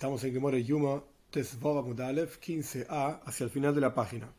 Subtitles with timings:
[0.00, 4.32] Estamos en Gemore Yuma Tesvova Mudalev 15a, hacia el final de la página.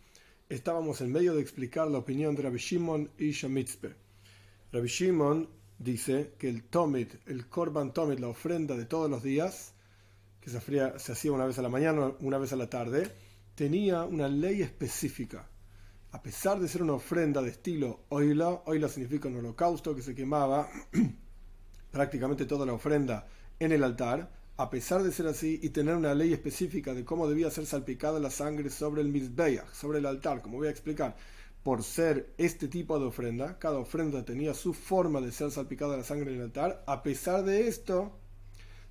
[0.50, 3.94] Estábamos en medio de explicar la opinión de Rabbi Shimon y Shamitzpe.
[4.71, 5.47] Rabbi Shimon
[5.78, 9.75] dice que el Tomit, el Korban Tomit, la ofrenda de todos los días,
[10.39, 10.60] que se,
[10.97, 13.12] se hacía una vez a la mañana, una vez a la tarde,
[13.54, 15.48] tenía una ley específica.
[16.12, 20.16] A pesar de ser una ofrenda de estilo oila, oila significa un holocausto que se
[20.16, 20.68] quemaba
[21.92, 23.28] prácticamente toda la ofrenda
[23.59, 27.28] en el altar, a pesar de ser así y tener una ley específica de cómo
[27.28, 31.15] debía ser salpicada la sangre sobre el Mizbeach, sobre el altar, como voy a explicar,
[31.64, 36.03] por ser este tipo de ofrenda, cada ofrenda tenía su forma de ser salpicada la
[36.03, 38.11] sangre en el altar, a pesar de esto,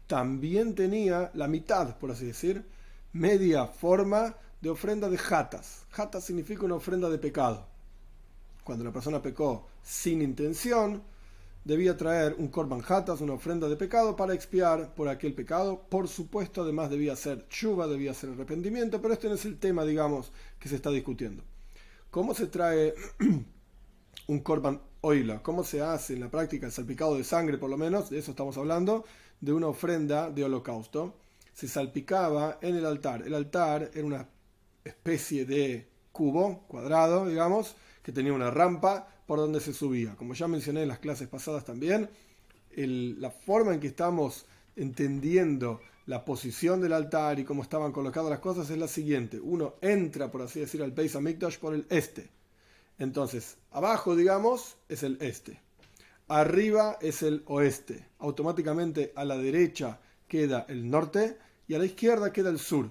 [0.08, 2.64] también tenía la mitad, por así decir,
[3.12, 5.84] media forma de ofrenda de jatas.
[5.90, 7.68] Jatas significa una ofrenda de pecado.
[8.64, 11.02] Cuando la persona pecó sin intención,
[11.70, 15.86] debía traer un korban hatas, una ofrenda de pecado para expiar por aquel pecado.
[15.88, 19.84] Por supuesto, además debía ser chuva, debía ser arrepentimiento, pero este no es el tema,
[19.84, 21.44] digamos, que se está discutiendo.
[22.10, 22.92] ¿Cómo se trae
[24.26, 25.44] un korban oila?
[25.44, 28.10] ¿Cómo se hace en la práctica el salpicado de sangre, por lo menos?
[28.10, 29.04] De eso estamos hablando,
[29.40, 31.14] de una ofrenda de holocausto.
[31.52, 33.22] Se salpicaba en el altar.
[33.24, 34.28] El altar era una
[34.82, 40.16] especie de cubo cuadrado, digamos, que tenía una rampa por donde se subía.
[40.16, 42.10] Como ya mencioné en las clases pasadas también,
[42.74, 48.40] la forma en que estamos entendiendo la posición del altar y cómo estaban colocadas las
[48.40, 49.38] cosas es la siguiente.
[49.38, 52.28] Uno entra, por así decir, al Beis Hamikdash por el este.
[52.98, 55.60] Entonces, abajo, digamos, es el este.
[56.26, 58.04] Arriba es el oeste.
[58.18, 62.90] Automáticamente a la derecha queda el norte y a la izquierda queda el sur.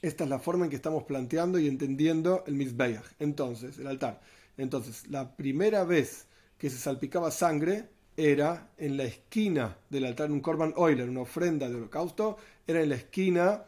[0.00, 3.04] Esta es la forma en que estamos planteando y entendiendo el Mizbeach.
[3.18, 4.22] Entonces, el altar
[4.56, 6.26] entonces, la primera vez
[6.58, 11.68] que se salpicaba sangre era en la esquina del altar, un Korban Oiler, una ofrenda
[11.68, 13.64] de holocausto, era en la esquina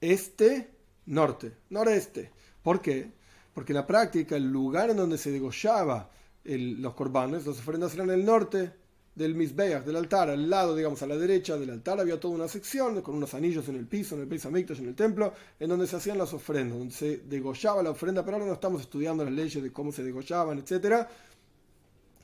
[0.00, 2.30] este-norte, noreste.
[2.62, 3.10] ¿Por qué?
[3.52, 6.10] Porque en la práctica, el lugar en donde se degollaba
[6.44, 8.72] los corbanes, las ofrendas eran en el norte,
[9.14, 12.48] del Mizbeach, del altar, al lado, digamos, a la derecha del altar, había toda una
[12.48, 14.56] sección con unos anillos en el piso, en el piso en
[14.88, 18.46] el templo, en donde se hacían las ofrendas, donde se degollaba la ofrenda, pero ahora
[18.46, 21.08] no estamos estudiando las leyes de cómo se degollaban, etcétera,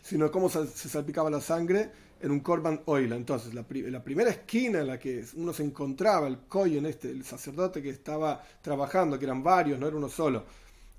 [0.03, 1.91] sino cómo se, salpicaba la sangre
[2.21, 3.16] en un korban oila.
[3.16, 6.38] Entonces, la, primera esquina en la que uno se encontraba, el
[6.75, 10.44] en este, el sacerdote que estaba trabajando, que eran varios, no era uno solo,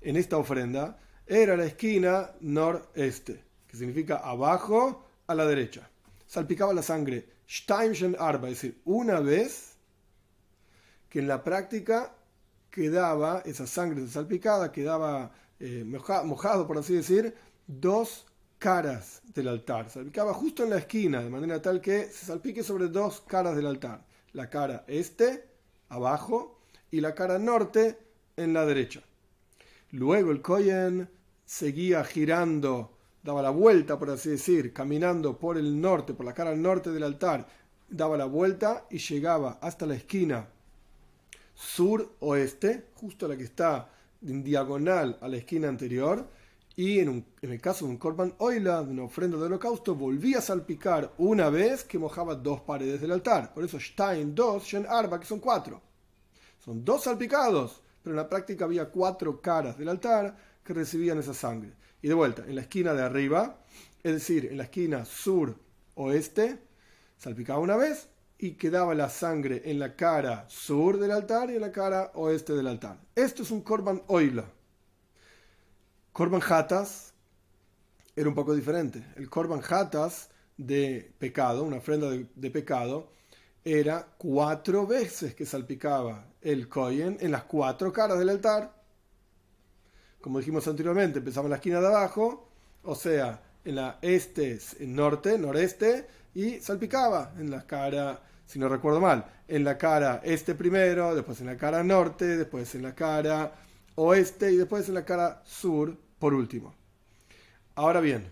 [0.00, 5.88] en esta ofrenda, era la esquina noreste, que significa abajo, a la derecha.
[6.26, 9.76] Salpicaba la sangre Steimchen Arba, es decir, una vez
[11.08, 12.14] que en la práctica
[12.70, 17.34] quedaba, esa sangre salpicada, quedaba eh, mojado, por así decir,
[17.66, 18.26] dos
[18.58, 19.88] caras del altar.
[19.88, 23.66] Salpicaba justo en la esquina, de manera tal que se salpique sobre dos caras del
[23.66, 24.04] altar.
[24.32, 25.48] La cara este,
[25.88, 27.98] abajo, y la cara norte,
[28.36, 29.02] en la derecha.
[29.92, 31.08] Luego el Koyen
[31.44, 36.54] seguía girando daba la vuelta, por así decir, caminando por el norte, por la cara
[36.54, 37.46] norte del altar,
[37.88, 40.48] daba la vuelta y llegaba hasta la esquina
[41.54, 43.90] sur-oeste, justo la que está
[44.22, 46.26] en diagonal a la esquina anterior,
[46.76, 50.42] y en, el caso de un Korban Oila, de una ofrenda de holocausto, volvía a
[50.42, 53.52] salpicar una vez que mojaba dos paredes del altar.
[53.52, 55.82] Por eso Stein dos, Shen Arba, que son cuatro.
[56.64, 61.34] Son dos salpicados, pero en la práctica había cuatro caras del altar que recibían esa
[61.34, 61.72] sangre.
[62.02, 63.60] Y de vuelta, en la esquina de arriba,
[64.02, 66.58] es decir, en la esquina sur-oeste,
[67.18, 71.60] salpicaba una vez y quedaba la sangre en la cara sur del altar y en
[71.60, 72.98] la cara oeste del altar.
[73.14, 74.50] Esto es un Korban Oila.
[76.12, 77.12] Korban Hatas
[78.16, 79.04] era un poco diferente.
[79.16, 83.12] El Korban Hatas de pecado, una ofrenda de, pecado,
[83.62, 88.79] era cuatro veces que salpicaba el Koyen en las cuatro caras del altar
[90.20, 92.48] como dijimos anteriormente, empezaba en la esquina de abajo,
[92.82, 99.00] o sea, en la este, norte, noreste, y salpicaba en la cara, si no recuerdo
[99.00, 103.52] mal, en la cara este primero, después en la cara norte, después en la cara
[103.96, 106.74] oeste y después en la cara sur, por último.
[107.74, 108.30] Ahora bien,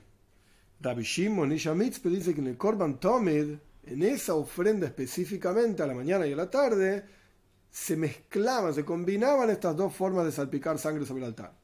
[0.80, 5.94] Rabbi Shimon y dice que en el Korban Tomid, en esa ofrenda específicamente a la
[5.94, 7.04] mañana y a la tarde,
[7.70, 11.57] se mezclaban, se combinaban estas dos formas de salpicar sangre sobre el altar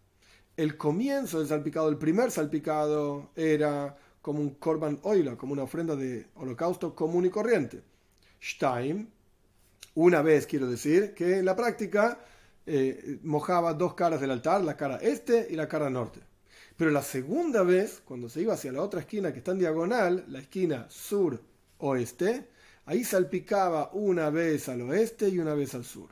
[0.56, 5.96] el comienzo del salpicado, el primer salpicado, era como un korban oila, como una ofrenda
[5.96, 7.82] de holocausto común y corriente.
[8.42, 9.10] Stein,
[9.94, 12.20] una vez quiero decir, que en la práctica
[12.66, 16.20] eh, mojaba dos caras del altar, la cara este y la cara norte.
[16.76, 20.24] Pero la segunda vez, cuando se iba hacia la otra esquina que está en diagonal,
[20.28, 22.48] la esquina sur-oeste,
[22.86, 26.08] ahí salpicaba una vez al oeste y una vez al sur.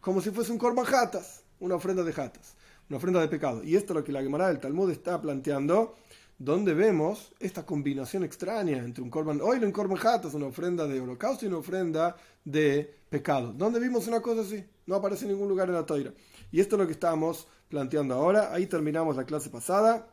[0.00, 2.54] Como si fuese un korban jatas, una ofrenda de jatas,
[2.90, 3.62] una ofrenda de pecado.
[3.62, 5.94] Y esto es lo que la Gemara del Talmud está planteando,
[6.38, 10.88] donde vemos esta combinación extraña entre un korban oil y un korban jatas, una ofrenda
[10.88, 13.52] de holocausto y una ofrenda de pecado.
[13.52, 14.64] ¿Dónde vimos una cosa así?
[14.86, 16.12] No aparece en ningún lugar en la toira.
[16.50, 18.52] Y esto es lo que estamos planteando ahora.
[18.52, 20.08] Ahí terminamos la clase pasada.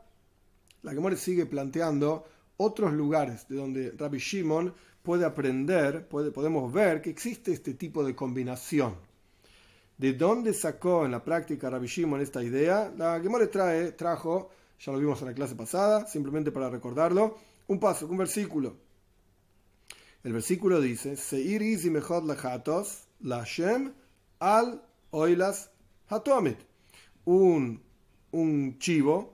[0.84, 2.26] La Gemara sigue planteando
[2.58, 8.04] otros lugares de donde Rabbi Shimon puede aprender, puede, podemos ver que existe este tipo
[8.04, 9.07] de combinación.
[9.98, 12.94] ¿De dónde sacó en la práctica Rabbi Shimon esta idea?
[12.96, 17.80] La Gemara trae, trajo, ya lo vimos en la clase pasada, simplemente para recordarlo, un
[17.80, 18.78] paso, un versículo.
[20.24, 23.94] El versículo dice, Seir y mejor lajatos, la Shem
[24.40, 25.72] al oilas
[26.10, 26.60] hatomit.
[27.26, 27.82] Un,
[28.32, 29.34] un chivo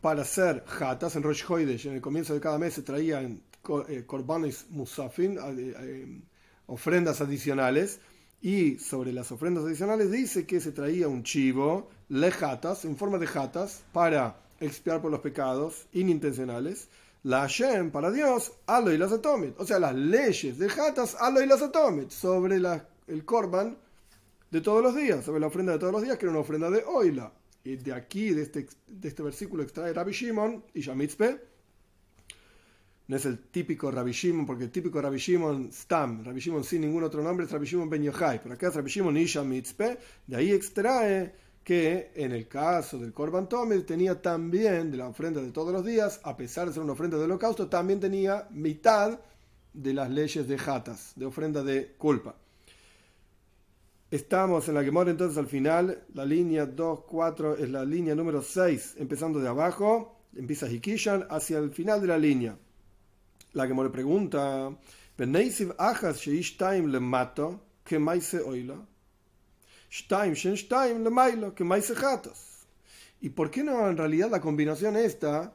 [0.00, 3.42] para hacer jatas en Rosh Hoidesh, en el comienzo de cada mes se traían
[3.88, 4.06] eh,
[4.70, 6.20] musafin, eh, eh,
[6.66, 8.00] ofrendas adicionales,
[8.40, 13.26] y sobre las ofrendas adicionales dice que se traía un chivo, lejatas, en forma de
[13.26, 16.88] jatas, para expiar por los pecados inintencionales,
[17.24, 21.42] la Hashem para Dios, alo y las atomit, o sea, las leyes de jatas, alo
[21.42, 22.56] y las atomit, sobre
[23.08, 23.76] el korban
[24.50, 26.70] de todos los días, sobre la ofrenda de todos los días, que era una ofrenda
[26.70, 27.32] de oila.
[27.64, 31.47] Y de aquí, de este, de este versículo, extrae Rabbi Shimon y Shamitzpe.
[33.08, 36.82] No es el típico Rabbi Shimon, porque el típico Rabbi Shimon Stam, Rabbi Shimon sin
[36.82, 38.42] ningún otro nombre, es Rabbi Shimon Ben Yochai.
[38.42, 39.98] Pero acá es Rabbi Shimon Shamitzpe.
[40.26, 41.32] De ahí extrae
[41.64, 45.84] que en el caso del Korban Tomid tenía también, de la ofrenda de todos los
[45.84, 49.18] días, a pesar de ser una ofrenda de holocausto, también tenía mitad
[49.72, 52.36] de las leyes de Jatas, de ofrenda de culpa.
[54.10, 58.42] Estamos en la Gemora entonces al final, la línea 2, 4 es la línea número
[58.42, 62.58] 6, empezando de abajo, empieza Hikishan hacia el final de la línea.
[63.54, 64.70] La Gemora pregunta,
[65.16, 68.86] le mato, que maise oila?
[69.90, 72.66] le mailo, que maise jatas.
[73.20, 75.54] ¿Y por qué no en realidad la combinación esta,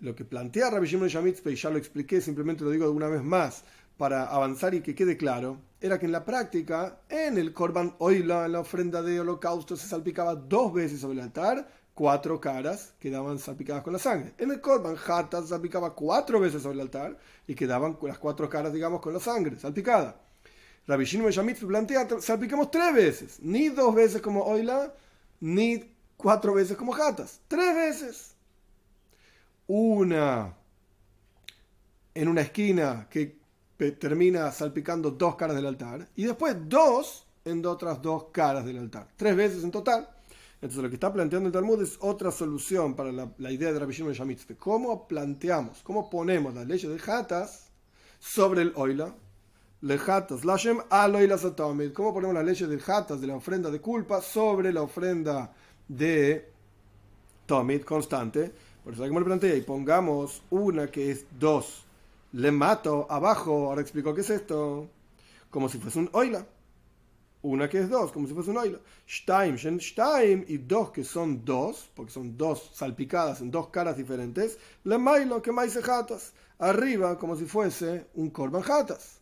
[0.00, 3.22] lo que plantea Rabbi Shimon Shamitzpe, y ya lo expliqué, simplemente lo digo una vez
[3.22, 3.64] más,
[3.96, 8.46] para avanzar y que quede claro, era que en la práctica, en el Korban Oila,
[8.46, 13.38] en la ofrenda de holocausto, se salpicaba dos veces sobre el altar, cuatro caras quedaban
[13.38, 14.34] salpicadas con la sangre.
[14.38, 18.48] En el Korban Hata se salpicaba cuatro veces sobre el altar y quedaban las cuatro
[18.48, 20.20] caras, digamos, con la sangre salpicada.
[20.86, 21.32] Rabbi Shimon
[21.66, 24.92] plantea, salpicamos tres veces, ni dos veces como Oila,
[25.40, 25.84] ni
[26.16, 28.34] cuatro veces como Hatas, tres veces.
[29.68, 30.54] Una
[32.14, 33.40] en una esquina que
[33.98, 39.08] termina salpicando dos caras del altar y después dos en otras dos caras del altar.
[39.16, 40.08] Tres veces en total.
[40.62, 43.92] Entonces lo que está planteando el Talmud es otra solución para la, idea de Rabbi
[43.92, 44.56] Shimon Shamitzpe.
[44.56, 47.68] ¿Cómo planteamos, cómo ponemos las leyes de Hatas
[48.18, 49.14] sobre el Oila?
[49.80, 51.92] Le Hatas, Lashem al Oila Satomid.
[51.92, 55.52] ¿Cómo ponemos las leyes de Hatas de la ofrenda de culpa sobre la ofrenda
[55.88, 56.48] de
[57.44, 58.52] Tomid constante?
[58.84, 61.84] Por eso que me plantea y pongamos una que es dos
[62.32, 64.88] le mato abajo, ahora explico qué es esto,
[65.50, 66.46] como si fuese un oila.
[67.42, 68.78] Una que es dos, como si fuese un oila.
[69.08, 74.58] Stein, Stein y dos que son dos, porque son dos salpicadas en dos caras diferentes.
[74.84, 76.32] Le mailo que maise jatas.
[76.58, 79.18] Arriba, como si fuese un korban jatas.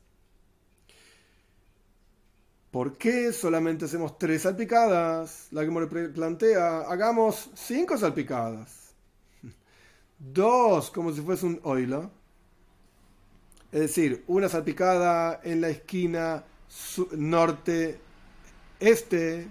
[2.71, 5.49] ¿Por qué solamente hacemos tres salpicadas?
[5.51, 8.95] La que me plantea, hagamos cinco salpicadas.
[10.19, 12.09] Dos, como si fuese un oila
[13.73, 16.45] es decir, una salpicada en la esquina
[17.13, 18.01] norte,
[18.81, 19.49] este,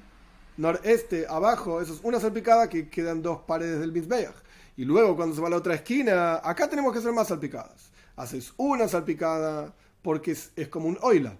[0.58, 4.36] noreste, abajo, eso es una salpicada que quedan dos paredes del Mizbeach.
[4.76, 7.92] Y luego cuando se va a la otra esquina, acá tenemos que hacer más salpicadas.
[8.16, 11.38] Haces una salpicada porque es, como un oila.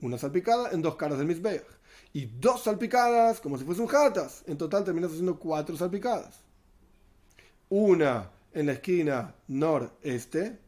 [0.00, 1.64] Una salpicada en dos caras del Mizbeach.
[2.12, 4.42] Y dos salpicadas como si fuese un jatas.
[4.46, 6.40] En total terminas haciendo cuatro salpicadas.
[7.68, 10.58] Una en la esquina noreste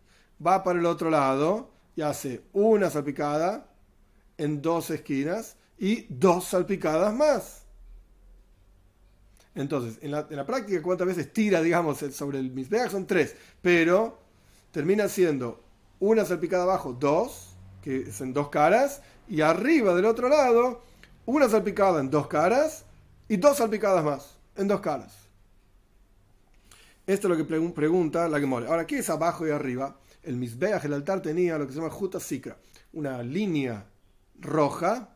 [0.44, 3.66] va para el otro lado y hace una salpicada
[4.38, 7.62] en dos esquinas y dos salpicadas más.
[9.54, 12.90] Entonces, en la, práctica, ¿cuántas veces tira, digamos, sobre el Mizbeach?
[12.90, 14.18] Son tres, pero
[14.72, 15.62] termina siendo
[16.00, 20.82] una salpicada abajo, dos, que es en dos caras, y arriba del otro lado,
[21.24, 22.84] una salpicada en dos caras
[23.28, 25.14] y dos salpicadas más, en dos caras.
[27.06, 28.66] Esto es lo que pregunta la Gemore.
[28.66, 29.96] Ahora, ¿qué es abajo y arriba?
[30.24, 32.56] el Mizbeach, el altar, tenía lo que se llama Juta Sikra,
[32.92, 33.86] una línea
[34.40, 35.13] roja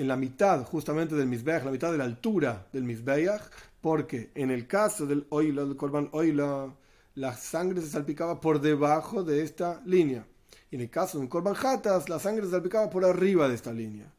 [0.00, 3.42] en la mitad justamente del Mizbeach, la mitad de la altura del Mizbeach,
[3.82, 6.78] porque en el caso del oilo, del Korban oilo,
[7.16, 10.26] la sangre se salpicaba por debajo de esta línea.
[10.70, 13.54] Y en el caso de un Korban Hatas, la sangre se salpicaba por arriba de
[13.54, 14.10] esta línea.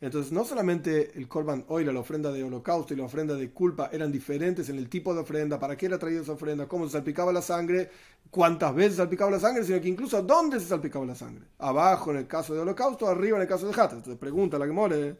[0.00, 3.90] Entonces, no solamente el Korban Oila, la ofrenda de holocausto y la ofrenda de culpa
[3.92, 6.92] eran diferentes en el tipo de ofrenda, para qué era traída esa ofrenda, cómo se
[6.92, 7.90] salpicaba la sangre,
[8.30, 11.46] cuántas veces salpicaba la sangre, sino que incluso dónde se salpicaba la sangre.
[11.58, 13.94] Abajo en el caso de holocausto, arriba en el caso de Hatas.
[13.94, 15.16] Entonces, pregunta la que more,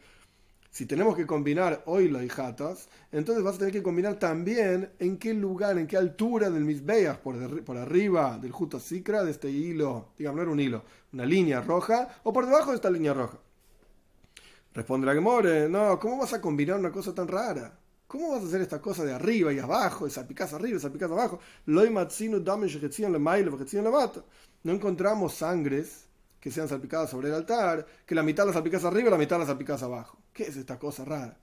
[0.71, 5.19] si tenemos que combinar Oila y Hatas, entonces vas a tener que combinar también en
[5.19, 10.11] qué lugar, en qué altura del Misbeach, por, arriba del Juta Sikra, de este hilo,
[10.17, 13.39] digamos, no era un hilo, una línea roja, o por debajo de esta línea roja.
[14.79, 17.77] Responde la Gemore, no, ¿cómo vas a combinar una cosa tan rara?
[18.07, 21.11] ¿Cómo vas a hacer esta cosa de arriba y abajo, y salpicás arriba y salpicás
[21.11, 21.41] abajo?
[21.67, 21.83] No
[24.63, 26.07] encontramos sangres
[26.39, 29.41] que sean salpicadas sobre el altar, que la mitad la salpicás arriba y la mitad
[29.41, 30.17] la salpicás abajo.
[30.33, 31.37] ¿Qué es esta cosa rara?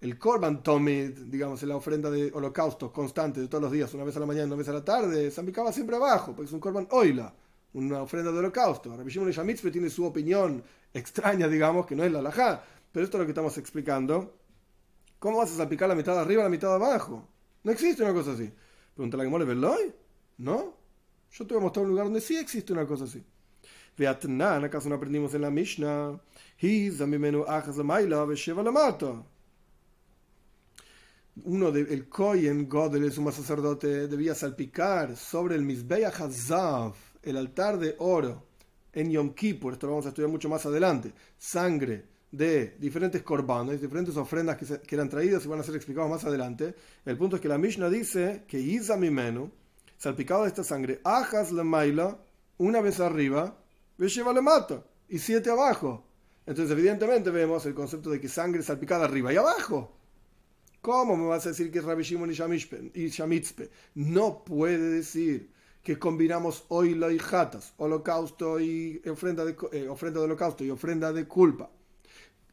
[0.00, 4.16] El Korban Tomid, digamos, la ofrenda de holocausto constante de todos los días, una vez
[4.16, 6.86] a la mañana, una vez a la tarde, salpicaba siempre abajo, porque es un Korban
[6.92, 7.34] Oila,
[7.74, 8.96] una ofrenda de holocausto.
[8.96, 9.32] Rabbi Shimon
[9.72, 13.32] tiene su opinión extraña, digamos, que no es la halajá, pero esto es lo que
[13.32, 14.36] estamos explicando.
[15.18, 17.28] ¿Cómo vas a salpicar la mitad arriba y la mitad abajo?
[17.62, 18.50] No existe una cosa así.
[18.94, 19.94] Pregunta la Gemore, ¿Veloy?
[20.38, 20.74] ¿No?
[21.32, 23.22] Yo te voy a mostrar un lugar donde sí existe una cosa así.
[23.96, 26.18] Veatnan, acaso no aprendimos en la Mishnah.
[31.44, 37.36] Uno de, el Kohen God, el sumo sacerdote, debía salpicar sobre el Mizbeach Hazav, el
[37.36, 38.46] altar de oro,
[38.92, 43.80] en Yom Kippur, esto lo vamos a estudiar mucho más adelante, sangre de diferentes korbanos,
[43.80, 46.74] diferentes ofrendas que, eran traídas y van a ser explicados más adelante.
[47.04, 49.50] El punto es que la Mishnah dice que Isa mi menú,
[49.96, 52.18] salpicado de esta sangre, ajas la maila,
[52.58, 53.56] una vez arriba,
[53.98, 56.04] lleva le mata, y siete abajo.
[56.46, 59.96] Entonces, evidentemente, vemos el concepto de que sangre salpicada arriba y abajo.
[60.80, 63.70] ¿Cómo me vas a decir que es Rabbi Shimon y Shamitzpe?
[63.94, 65.50] No puede decir
[65.82, 71.12] que combinamos hoy y jatas, holocausto y ofrenda de, eh, ofrenda de holocausto y ofrenda
[71.12, 71.70] de culpa,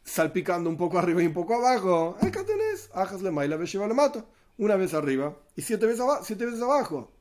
[0.04, 2.16] salpicando un poco arriba y un poco abajo.
[2.22, 4.26] Acá tenés, ajas le maila le mato,
[4.58, 7.12] una vez arriba y siete veces, siete veces abajo.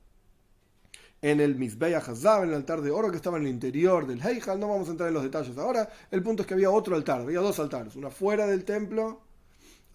[1.22, 4.20] En el Mizbeya Hazab, en el altar de oro que estaba en el interior del
[4.20, 5.88] Heijal, no vamos a entrar en los detalles ahora.
[6.10, 9.22] El punto es que había otro altar, había dos altares, uno afuera del templo.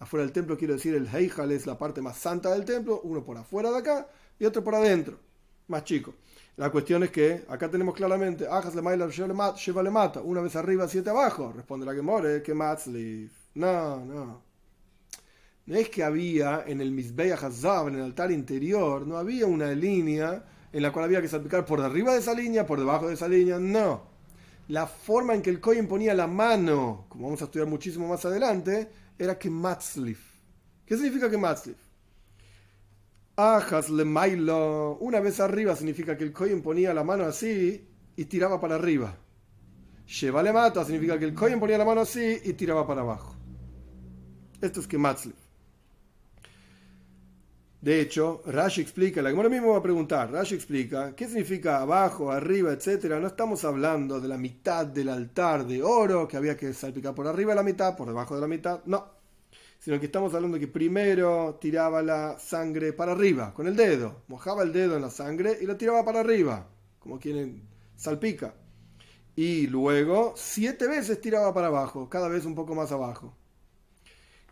[0.00, 3.24] Afuera del templo quiero decir el Heijal es la parte más santa del templo, uno
[3.24, 5.20] por afuera de acá y otro por adentro
[5.68, 6.14] más chico.
[6.56, 11.52] La cuestión es que acá tenemos claramente, lleva le mata, una vez arriba, siete abajo.
[11.54, 13.32] Responde la que more, que Matzlif.
[13.54, 14.42] No, no.
[15.64, 19.72] No es que había en el Mizbeya Hazab, en el altar interior, no había una
[19.72, 23.14] línea en la cual había que salpicar por arriba de esa línea, por debajo de
[23.14, 24.10] esa línea, no.
[24.68, 28.24] La forma en que el Kohen ponía la mano, como vamos a estudiar muchísimo más
[28.24, 30.20] adelante, era que Matzlif.
[30.84, 31.76] ¿Qué significa que Matzlif?
[33.42, 34.96] Ajas le mailo.
[35.00, 39.16] Una vez arriba significa que el Kohen ponía la mano así y tiraba para arriba.
[40.20, 43.34] Lleva le mata significa que el Kohen ponía la mano así y tiraba para abajo.
[44.60, 45.34] Esto es que Matzli.
[47.80, 52.30] De hecho, Rashi explica, la que mismo va a preguntar, Rashi explica, ¿qué significa abajo,
[52.30, 53.18] arriba, etcétera?
[53.18, 57.26] No estamos hablando de la mitad del altar de oro, que había que salpicar por
[57.26, 59.21] arriba de la mitad, por debajo de la mitad, no
[59.82, 64.62] sino que estamos hablando que primero tiraba la sangre para arriba, con el dedo, mojaba
[64.62, 66.68] el dedo en la sangre y lo tiraba para arriba,
[67.00, 68.54] como quien salpica.
[69.34, 73.36] Y luego siete veces tiraba para abajo, cada vez un poco más abajo.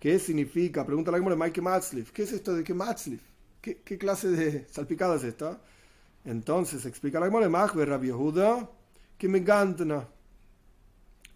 [0.01, 0.85] ¿Qué significa?
[0.85, 2.11] Pregunta la de Mike Matzlif.
[2.11, 3.23] ¿Qué es esto de que Matzlif?
[3.61, 5.61] ¿Qué, clase de salpicada es esta?
[6.25, 8.69] Entonces explica la de Machbe Rabbi Yehuda
[9.17, 10.09] que me encanta.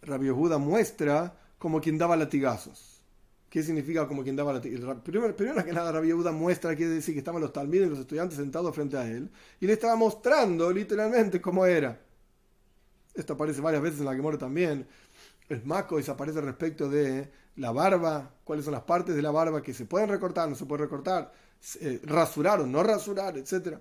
[0.03, 2.94] Rabbi Yehuda muestra como quien daba latigazos.
[3.55, 7.15] ¿Qué significa como quien daba la primero, primero que nada, Rabbi Yehuda muestra, quiere decir
[7.15, 9.31] que estaban los talmides, los estudiantes sentados frente a él,
[9.61, 11.97] y le estaba mostrando literalmente cómo era.
[13.15, 14.89] Esto aparece varias veces en la Gemora también.
[15.49, 19.73] El Maco aparece respecto de la barba, cuáles son las partes de la barba que
[19.73, 21.33] se pueden recortar, no se pueden recortar,
[21.81, 23.79] eh, rasurar o no rasurar, etc.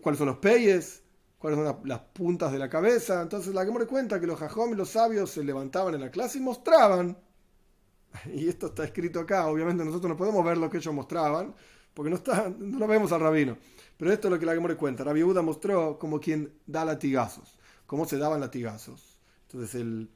[0.00, 1.02] cuáles son los peyes,
[1.36, 3.22] cuáles son las, puntas de la cabeza.
[3.22, 6.38] Entonces la Gemora cuenta que los jajom y los sabios se levantaban en la clase
[6.38, 7.23] y mostraban
[8.32, 11.54] y esto está escrito acá, obviamente nosotros no podemos ver lo que ellos mostraban,
[11.92, 13.56] porque no, está, no lo vemos al rabino.
[13.96, 15.04] Pero esto es lo que la Gemore cuenta.
[15.04, 19.20] Rabbi Buda mostró como quien da latigazos, cómo se daban latigazos.
[19.46, 20.10] Entonces él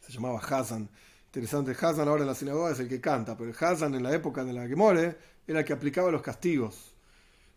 [0.00, 0.90] se llamaba Hassan.
[1.26, 4.44] Interesante, Hassan ahora en la sinagoga es el que canta, pero Hassan en la época
[4.44, 6.94] de la Gemore era el que aplicaba los castigos.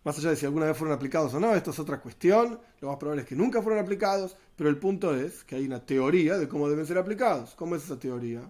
[0.06, 2.60] Más allá de si alguna vez fueron aplicados o no, esto es otra cuestión.
[2.82, 5.86] Lo más probable es que nunca fueron aplicados, pero el punto es que hay una
[5.86, 7.56] teoría de cómo deben ser aplicados.
[7.56, 8.42] ¿Cómo es esa teoría?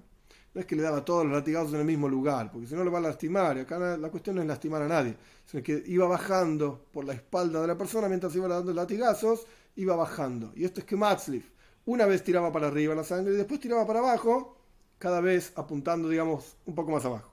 [0.54, 2.84] No es que le daba todos los latigazos en el mismo lugar, porque si no
[2.84, 3.58] lo va a lastimar.
[3.58, 7.14] Y acá la cuestión no es lastimar a nadie, sino que iba bajando por la
[7.14, 10.52] espalda de la persona mientras iba dando latigazos, iba bajando.
[10.56, 11.50] Y esto es que Matzlif,
[11.86, 14.58] una vez tiraba para arriba la sangre y después tiraba para abajo,
[15.00, 17.32] cada vez apuntando, digamos, un poco más abajo.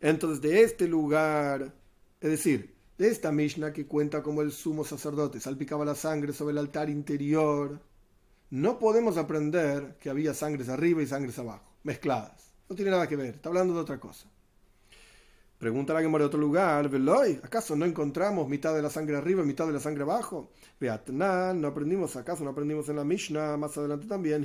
[0.00, 1.74] Entonces, de este lugar,
[2.20, 6.52] es decir, de esta Mishnah que cuenta como el sumo sacerdote salpicaba la sangre sobre
[6.52, 7.80] el altar interior,
[8.50, 12.52] no podemos aprender que había sangres arriba y sangres abajo, mezcladas.
[12.68, 14.28] No tiene nada que ver, está hablando de otra cosa.
[15.58, 19.42] Pregunta la que de otro lugar, Veloy, ¿acaso no encontramos mitad de la sangre arriba
[19.42, 20.52] y mitad de la sangre abajo?
[20.78, 23.56] Beatnan, no aprendimos, ¿acaso no aprendimos en la Mishnah?
[23.56, 24.44] Más adelante también,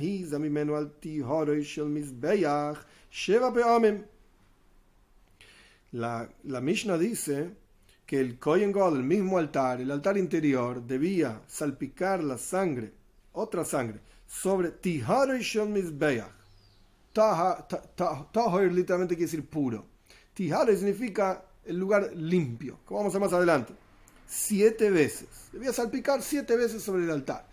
[5.92, 7.56] la, la Mishnah dice
[8.04, 12.92] que el Kohen God, el mismo altar, el altar interior, debía salpicar la sangre,
[13.32, 16.43] otra sangre, sobre Tihar Shel Mizbeach.
[17.14, 19.86] Tahar literalmente quiere decir puro.
[20.34, 23.72] Tihar significa el lugar limpio, como vamos a ver más adelante.
[24.26, 25.28] Siete veces.
[25.52, 27.46] Debía salpicar siete veces sobre el altar.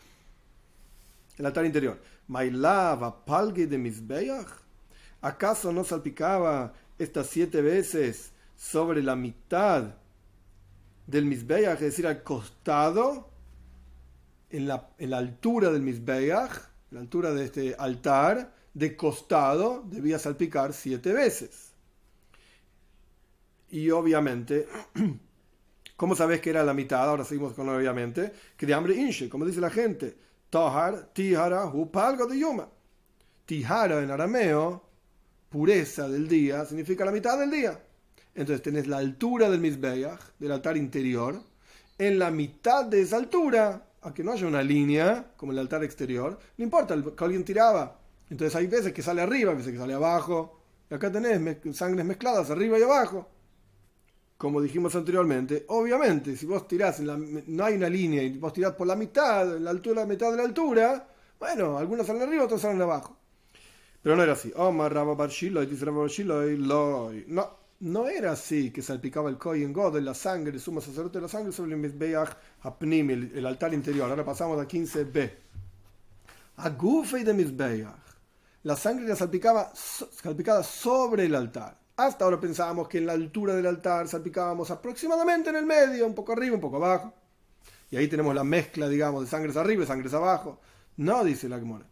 [1.38, 2.01] El altar interior.
[2.27, 4.48] Mailava palge de Mizbeach.
[5.22, 9.94] ¿Acaso no salpicaba estas siete veces sobre la mitad
[11.06, 13.30] del Mizbeach, es decir, al costado,
[14.50, 16.51] en la, en la altura del Mizbeach,
[16.89, 21.71] la altura de este altar, de costado, debía salpicar siete veces.
[23.69, 24.67] Y obviamente,
[25.95, 27.09] ¿cómo sabes que era la mitad?
[27.09, 30.15] Ahora seguimos con obviamente, que de hambre inche, como dice la gente,
[30.49, 32.67] Tahar, Tihara, Hupalgo de Yuma.
[33.45, 34.83] Tihara en arameo,
[35.49, 37.81] pureza del día, significa la mitad del día.
[38.35, 41.41] Entonces tenés la altura del Mizbeach, del altar interior,
[41.97, 45.83] en la mitad de esa altura, a que no haya una línea, como el altar
[45.83, 48.00] exterior, no importa, que alguien tiraba.
[48.31, 50.57] Entonces hay veces que sale arriba, veces que sale abajo.
[50.89, 53.27] Y acá tenés sangres mezcladas arriba y abajo.
[54.38, 58.53] Como dijimos anteriormente, obviamente, si vos tirás, en la, no hay una línea y vos
[58.53, 61.07] tirás por la mitad, la altura, la mitad de la altura,
[61.38, 63.17] bueno, algunos salen arriba, otros salen abajo.
[64.01, 64.51] Pero no era así.
[64.56, 65.86] Omar Rabba dice
[67.27, 67.49] No,
[67.82, 71.23] no era así que salpicaba el Kohen God de la sangre, el sumo sacerdote de
[71.23, 72.29] la sangre sobre el Mizbeach
[72.62, 74.10] Apnim, el, altar interior.
[74.10, 75.32] Ahora pasamos a 15b.
[76.56, 78.11] Agufei de Mizbeach.
[78.63, 81.80] La sangre era salpicaba, salpicada sobre el altar.
[81.97, 86.13] Hasta ahora pensábamos que en la altura del altar salpicábamos aproximadamente en el medio, un
[86.13, 87.13] poco arriba, un poco abajo.
[87.89, 90.60] Y ahí tenemos la mezcla, digamos, de sangres arriba y sangres abajo.
[90.97, 91.86] No, dice la Gemora.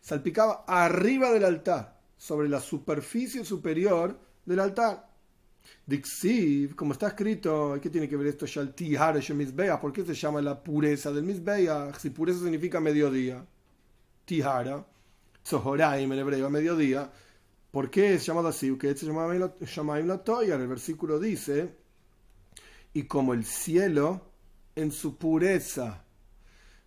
[0.00, 5.08] Salpicaba arriba del altar, sobre la superficie superior del altar.
[5.86, 8.46] Dixiv, como está escrito, ¿qué tiene que ver esto?
[9.80, 11.96] ¿Por qué se llama la pureza del Mizbeach?
[11.98, 13.44] Si pureza significa mediodía.
[14.24, 14.84] Tihara,
[15.42, 17.10] Sohoraim en hebreo, mediodía.
[17.70, 18.76] ¿Por qué es llamado así?
[18.76, 21.74] Que se llama El versículo dice,
[22.92, 24.22] y como el cielo
[24.74, 26.04] en su pureza.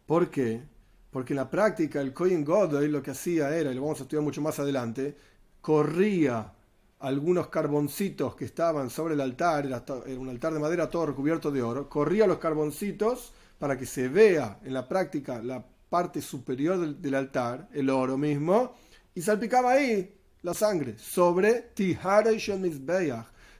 [0.06, 0.62] ¿Por qué?
[1.10, 4.04] Porque en la práctica el Kohen Godoy lo que hacía era, y lo vamos a
[4.04, 5.16] estudiar mucho más adelante,
[5.62, 6.52] corría
[7.00, 9.84] algunos carboncitos que estaban sobre el altar, era,
[10.18, 14.60] un altar de madera todo recubierto de oro, corría los carboncitos para que se vea
[14.64, 15.64] en la práctica la
[15.94, 18.74] parte superior del, altar, el oro mismo,
[19.14, 21.72] y salpicaba ahí la sangre sobre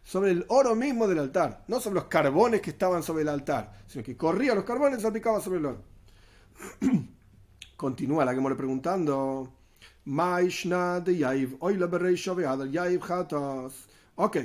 [0.04, 3.74] sobre el oro mismo del altar, no sobre los carbones que estaban sobre el altar,
[3.86, 5.84] sino que corría los carbones y salpicaba sobre el oro.
[7.78, 9.54] Continúa la que me preguntando.
[14.16, 14.38] Ok,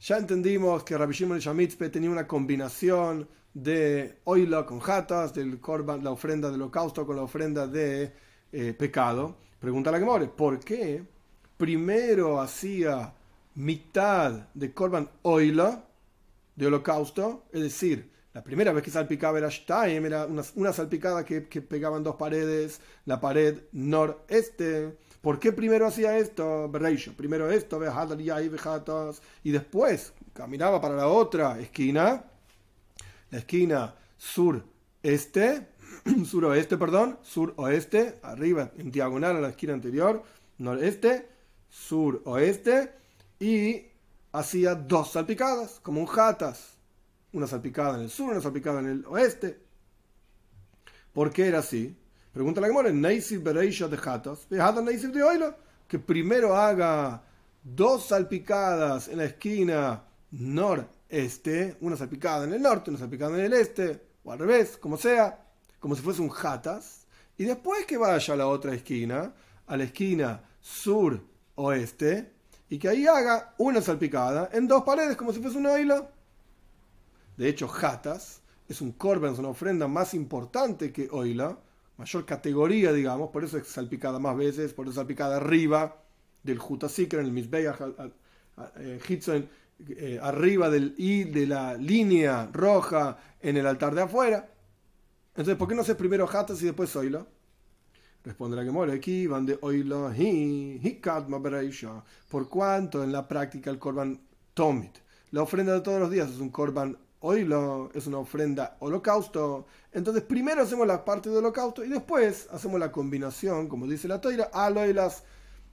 [0.00, 6.04] ya entendimos que Rabbi Shimon Shamitzpe tenía una combinación de oila con jatas, del korban,
[6.04, 8.12] la ofrenda del holocausto con la ofrenda de
[8.52, 9.36] eh, pecado.
[9.58, 11.02] Pregunta la Gemore, ¿por qué
[11.56, 13.12] primero hacía
[13.56, 15.84] mitad de korban oila
[16.54, 17.46] de holocausto?
[17.52, 22.14] Es decir, la primera vez que salpicaba era Shtaim, era una, salpicada que, pegaban dos
[22.14, 24.96] paredes, la pared noreste.
[25.28, 26.70] ¿Por qué primero hacía esto?
[26.72, 27.78] Primero esto,
[29.44, 32.24] y después caminaba para la otra esquina,
[33.30, 35.68] la esquina sur-este,
[36.24, 40.22] suroeste, perdón, sur-oeste, arriba en diagonal a la esquina anterior,
[40.56, 41.28] noreste,
[41.68, 42.94] sur-oeste,
[43.38, 43.82] y
[44.32, 46.78] hacía dos salpicadas, como un jatas
[47.34, 49.60] una salpicada en el sur, una salpicada en el oeste.
[51.12, 51.98] ¿Por qué era así?
[52.38, 55.56] Pregunta la Gemora, Neisib Bereisha de Hatas, Neisib de Oilo,
[55.88, 57.20] que primero haga
[57.64, 63.54] dos salpicadas en la esquina noreste, una salpicada en el norte, una salpicada en el
[63.54, 65.46] este, o al revés, como sea,
[65.80, 69.34] como si fuese un Hatas, y después que vaya a la otra esquina,
[69.66, 71.20] a la esquina sur
[71.56, 72.34] oeste
[72.68, 76.08] y que ahí haga una salpicada en dos paredes como si fuese un hilo.
[77.36, 81.58] De hecho, jatas es un korban, es una ofrenda más importante que oila,
[81.98, 86.04] mayor categoría, digamos, por eso es salpicada más veces, por eso es salpicada arriba
[86.42, 87.76] del Jutasikra, en el Misbeach,
[88.78, 89.48] eh,
[89.90, 94.48] eh, arriba del I de la línea roja en el altar de afuera.
[95.30, 97.26] Entonces, ¿por qué no haces primero jatas y después oila?
[98.24, 101.00] Responde la que muere aquí, van de oila, hi,
[102.28, 104.20] Por cuanto en la práctica el korban
[104.54, 104.98] tomit,
[105.32, 109.66] la ofrenda de todos los días es un korban oilo, es una ofrenda holocausto.
[109.92, 114.20] Entonces, primero hacemos la parte de holocausto y después hacemos la combinación, como dice la
[114.20, 115.24] toira, aloilas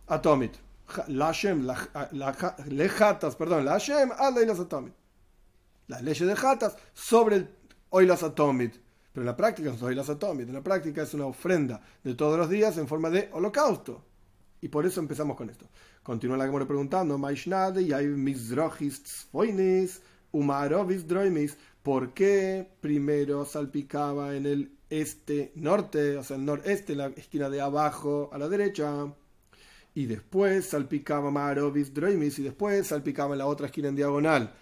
[0.08, 0.54] atomit.
[1.08, 4.94] La Hashem, la, lejatas, perdón, la Hashem, aloilas atomit.
[5.88, 7.50] Las leyes de jatas sobre el
[7.90, 8.76] oilas atomit.
[9.16, 12.38] Pero en la práctica no soy las En la práctica es una ofrenda de todos
[12.38, 14.04] los días en forma de holocausto.
[14.60, 15.70] Y por eso empezamos con esto.
[16.04, 18.08] Continúa la Gemora preguntando, Maishnade, y hay
[19.32, 20.02] foinis,
[20.36, 21.58] umarovis droimis.
[21.84, 27.62] ¿Por qué primero salpicaba en el este norte, o sea, el noreste, la esquina de
[27.62, 29.14] abajo a la derecha?
[29.94, 34.54] Y después salpicaba marovis droimis, y después salpicaba en la otra esquina en diagonal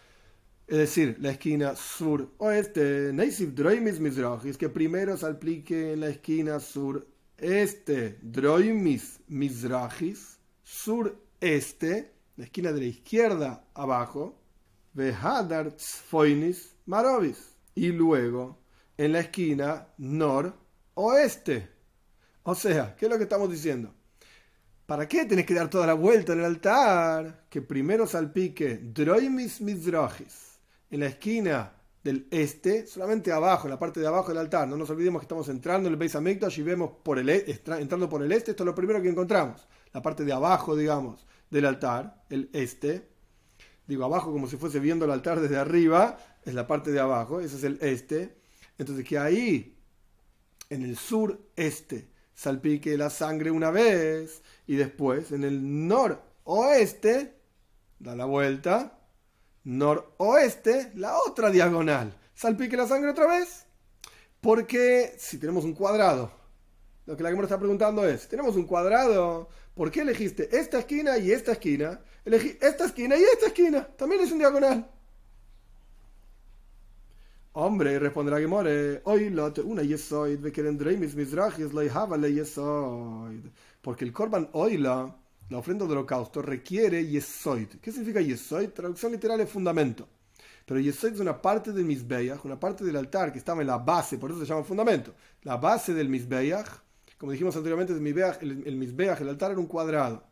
[0.67, 6.59] es decir, la esquina sur-oeste, Neisiv Droimis Mizrahis, que primero se aplique en la esquina
[6.59, 14.39] sur-este, Droimis Mizrahis, sur-este, la esquina de la izquierda abajo,
[16.07, 18.59] Foinis Marovis, y luego
[18.97, 21.69] en la esquina nor-oeste.
[22.43, 23.93] O sea, ¿qué es lo que estamos diciendo?
[24.85, 27.45] ¿Para qué tenés que dar toda la vuelta en el altar?
[27.49, 30.59] Que primero salpique Droimis Mizrahis
[30.91, 34.67] en la esquina del este, solamente abajo, en la parte de abajo del altar.
[34.67, 37.61] No nos olvidemos que estamos entrando en el Beis Hamikdash y vemos por el, e,
[37.79, 39.65] entrando por el este, esto es lo primero que encontramos.
[39.93, 43.12] La parte de abajo, digamos, del altar, el este.
[43.87, 47.41] Digo abajo como si fuese viendo el altar desde arriba, es la parte de abajo,
[47.41, 48.37] ese es el este.
[48.77, 49.77] Entonces que ahí,
[50.69, 57.35] en el sur-este, salpique la sangre una vez y después en el noroeste,
[57.99, 58.99] da la vuelta
[59.63, 62.17] noroeste, la otra diagonal.
[62.33, 63.65] Salpique la sangre otra vez.
[64.41, 66.31] Porque si tenemos un cuadrado,
[67.05, 70.79] lo que la que me está preguntando es, tenemos un cuadrado, ¿por qué elegiste esta
[70.79, 72.01] esquina y esta esquina?
[72.25, 74.89] Elegí esta esquina y esta esquina, también es un diagonal.
[77.55, 83.45] Hombre, responderá que more, hoy una yesoid, mis misrachis, yesoid.
[83.79, 85.15] Porque el korban oila
[85.49, 87.67] la ofrenda del holocausto requiere yesoid.
[87.79, 88.69] ¿Qué significa yesoid?
[88.69, 90.07] Traducción literal es fundamento.
[90.65, 93.77] Pero yesoid es una parte del misbeach, una parte del altar que estaba en la
[93.77, 95.13] base, por eso se llama fundamento.
[95.43, 96.67] La base del misbeach,
[97.23, 100.25] como dijimos anteriormente, el, el misbeach, el altar era un cuadrado.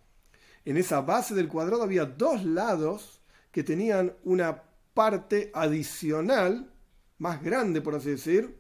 [0.66, 6.70] En esa base del cuadrado había dos lados que tenían una parte adicional,
[7.18, 8.58] más grande por así decir,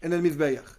[0.00, 0.78] en el misbeach.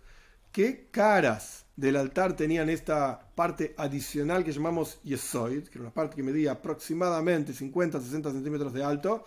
[0.54, 6.16] ¿Qué caras del altar tenían esta parte adicional que llamamos yesoid, que era una parte
[6.16, 9.26] que medía aproximadamente 50-60 centímetros de alto.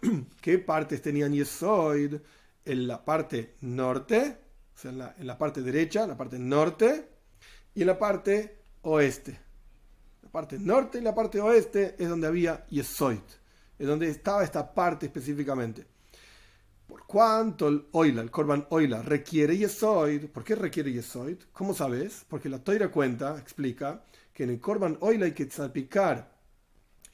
[0.40, 2.20] ¿Qué partes tenían yesoid?
[2.64, 4.47] En la parte norte,
[4.78, 7.08] o sea, en la, parte derecha, la parte norte,
[7.74, 9.36] y en la parte oeste.
[10.22, 13.18] La parte norte y la parte oeste es donde había yesoid,
[13.76, 15.84] es donde estaba esta parte específicamente.
[16.86, 20.26] ¿Por cuánto el oila, el korban oila, requiere yesoid?
[20.26, 21.38] ¿Por qué requiere yesoid?
[21.52, 22.24] ¿Cómo sabes?
[22.28, 26.37] Porque la toira cuenta, explica, que en el korban oila hay que salpicar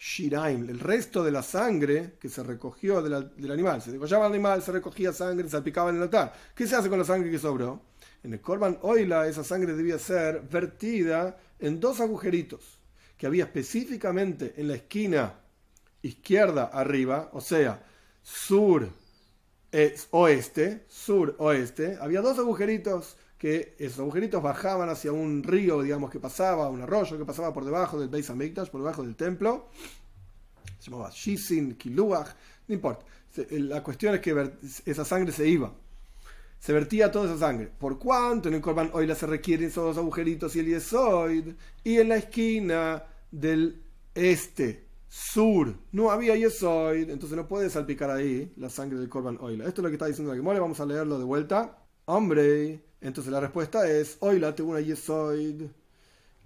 [0.04, 3.80] shiraim, el resto de la sangre que se recogió del, animal.
[3.80, 6.34] Se degollaba el animal, se recogía sangre, salpicaba en el altar.
[6.54, 7.80] ¿Qué se hace con la sangre que sobró?
[8.22, 12.78] En el korban oila esa sangre debía ser vertida en dos agujeritos
[13.16, 15.40] que había específicamente en la esquina
[16.02, 17.82] izquierda arriba, o sea,
[18.22, 18.90] sur
[19.72, 26.18] es oeste, sur-oeste, había dos agujeritos que esos agujeritos bajaban hacia un río, digamos, que
[26.18, 29.68] pasaba, un arroyo que pasaba por debajo del Beis Hamikdash, por debajo del templo.
[30.78, 32.28] Se llamaba Shisin, Kiluach,
[32.66, 33.04] no importa.
[33.50, 34.50] La cuestión es que
[34.86, 35.70] esa sangre se iba.
[36.58, 37.70] Se vertía toda esa sangre.
[37.78, 41.52] ¿Por cuánto en el Corban Oila se requieren esos dos agujeritos y el Yesoid?
[41.84, 43.82] Y en la esquina del
[44.14, 49.66] este sur, no había yesoid, entonces no puede salpicar ahí la sangre del korban oila.
[49.66, 51.76] Esto es lo que está diciendo la Gemore, vamos a leerlo de vuelta.
[52.06, 55.64] Hombre, entonces la respuesta es, oila, tengo una yesoid.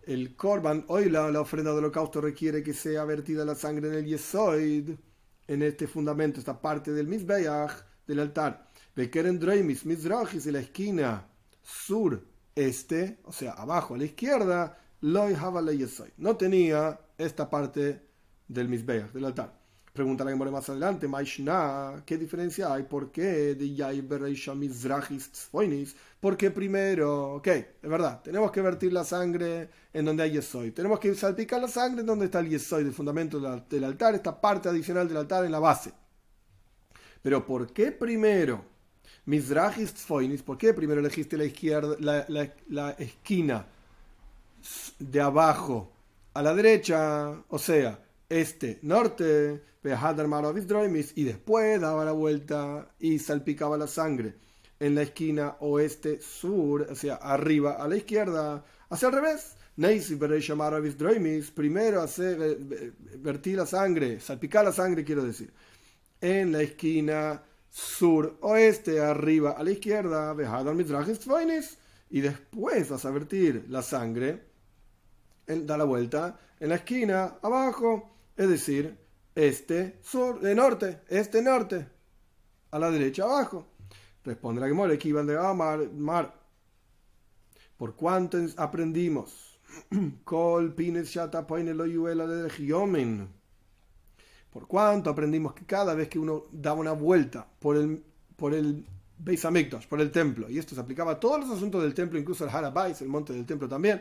[0.02, 4.06] El korban oila, la ofrenda del holocausto, requiere que sea vertida la sangre en el
[4.06, 4.90] yesoid,
[5.46, 8.68] en este fundamento, esta parte del misbeach, del altar.
[8.96, 11.28] Bekeren droimis, misrachis, en la esquina
[11.62, 12.24] sur
[12.56, 15.36] este, o sea, abajo a la izquierda, loy
[15.76, 16.10] yesoid.
[16.16, 18.02] No tenía esta parte
[18.48, 19.57] del Mizbeach, del altar.
[19.98, 22.84] Pregunta la Gemora más adelante, Maishna, ¿qué diferencia hay?
[22.84, 25.96] ¿Por qué de Yaibereisha Mizrahis Tzfoinis?
[26.20, 30.70] Porque primero, ok, es verdad, tenemos que vertir la sangre en donde hay Yesoy.
[30.70, 34.40] Tenemos que salpicar la sangre en donde está el Yesoy, del fundamento del altar, esta
[34.40, 35.92] parte adicional del altar en la base.
[37.20, 38.64] Pero ¿por qué primero
[39.24, 40.44] Mizrahis Tzfoinis?
[40.44, 43.66] ¿Por qué primero elegiste la izquierda, la esquina
[45.00, 45.90] de abajo
[46.34, 47.42] a la derecha?
[47.48, 54.34] O sea, este, norte, y después daba la vuelta y salpicaba la sangre
[54.80, 59.56] en la esquina oeste, sur, sea, arriba a la izquierda, hacia el revés.
[61.54, 65.52] Primero hacer, eh, eh, vertir la sangre, salpicar la sangre, quiero decir,
[66.20, 70.34] en la esquina sur oeste, arriba a la izquierda,
[72.10, 74.42] y después vas a vertir la sangre,
[75.46, 78.96] da la vuelta en la esquina abajo es decir,
[79.35, 81.88] este, sur, de norte, este, norte,
[82.70, 83.66] a la derecha, abajo.
[84.24, 86.35] Responde la Gemora, que iban de Amar, mar.
[87.77, 89.59] ¿Por cuánto aprendimos?
[90.24, 92.48] Col pines de
[94.51, 98.05] ¿Por cuánto aprendimos que cada vez que uno daba una vuelta por el,
[98.37, 98.87] por el
[99.18, 99.44] Beis
[99.88, 102.51] por el templo, y esto se aplicaba a todos los asuntos del templo, incluso el
[102.51, 104.01] Harabais, el monte del templo también,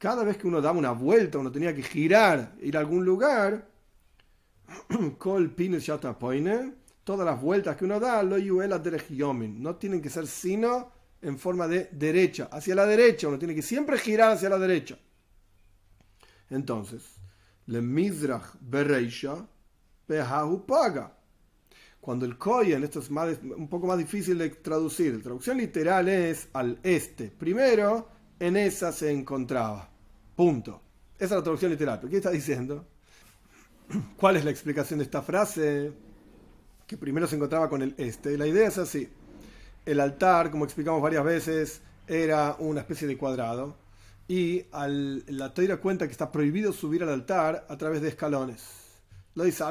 [0.00, 3.68] cada vez que uno daba una vuelta, uno tenía que girar, ir a algún lugar,
[7.04, 12.48] todas las vueltas que uno da, no tienen que ser sino en forma de derecha,
[12.50, 14.98] hacia la derecha, uno tiene que siempre girar hacia la derecha.
[16.48, 17.16] Entonces,
[17.66, 19.46] le mizrach bereisha
[20.06, 21.14] pehahu paga.
[22.00, 26.48] Cuando el koyen, esto es un poco más difícil de traducir, la traducción literal es
[26.54, 27.26] al este.
[27.28, 29.88] Primero, en esa se encontraba.
[30.34, 30.80] Punto.
[31.16, 31.98] Esa es la traducción literal.
[32.00, 32.86] ¿Pero qué está diciendo?
[34.16, 35.92] ¿Cuál es la explicación de esta frase?
[36.86, 38.36] Que primero se encontraba con el este.
[38.38, 39.08] La idea es así.
[39.84, 43.76] El altar, como explicamos varias veces, era una especie de cuadrado.
[44.26, 48.64] Y la toira cuenta que está prohibido subir al altar a través de escalones.
[49.34, 49.62] Lo dice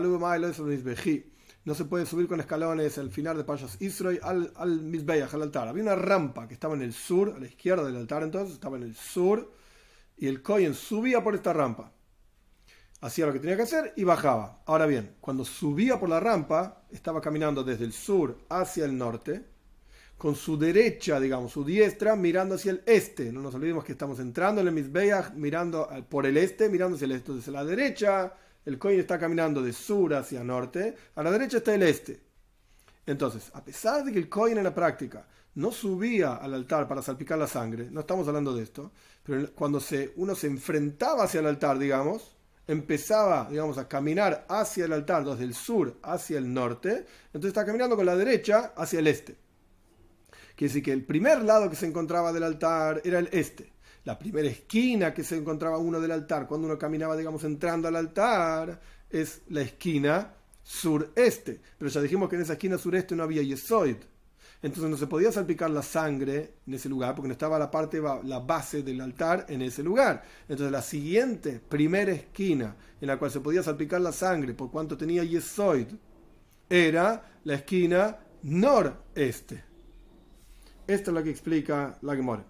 [1.65, 5.67] No se puede subir con escalones al final de Payas Israel al, al al altar.
[5.67, 8.78] Había una rampa que estaba en el sur, a la izquierda del altar entonces, estaba
[8.78, 9.52] en el sur
[10.17, 11.91] y el Cohen subía por esta rampa.
[13.02, 14.62] Hacía lo que tenía que hacer y bajaba.
[14.65, 19.45] Ahora bien, cuando subía por la rampa, estaba caminando desde el sur hacia el norte,
[20.17, 23.32] con su derecha, digamos, su diestra, mirando hacia el este.
[23.32, 27.06] No nos olvidemos que estamos entrando en el Mizbeach, mirando por el este, mirando hacia
[27.06, 27.32] el este.
[27.32, 28.34] Desde la derecha,
[28.65, 32.22] el Cohen está caminando de sur hacia norte, a la derecha está el este.
[33.06, 37.02] Entonces, a pesar de que el Cohen en la práctica no subía al altar para
[37.02, 38.91] salpicar la sangre, no estamos hablando de esto,
[39.24, 42.36] pero cuando se, uno se enfrentaba hacia el altar, digamos,
[42.67, 47.65] empezaba, digamos, a caminar hacia el altar, desde el sur hacia el norte, entonces está
[47.65, 49.36] caminando con la derecha hacia el este.
[50.56, 53.72] Quiere decir que el primer lado que se encontraba del altar era el este.
[54.10, 57.95] La primera esquina que se encontraba uno del altar, cuando uno caminaba, digamos, entrando al
[57.95, 61.62] altar, es la esquina sureste.
[61.78, 63.98] Pero ya dijimos que en esa esquina sureste no había yesoid.
[64.63, 68.02] Entonces no se podía salpicar la sangre en ese lugar porque no estaba la parte,
[68.24, 70.24] la base del altar en ese lugar.
[70.48, 74.98] Entonces la siguiente, primera esquina en la cual se podía salpicar la sangre por cuanto
[74.98, 75.86] tenía yesoid,
[76.67, 79.63] era la esquina noreste.
[80.88, 82.43] Esto es lo que explica la Gemora.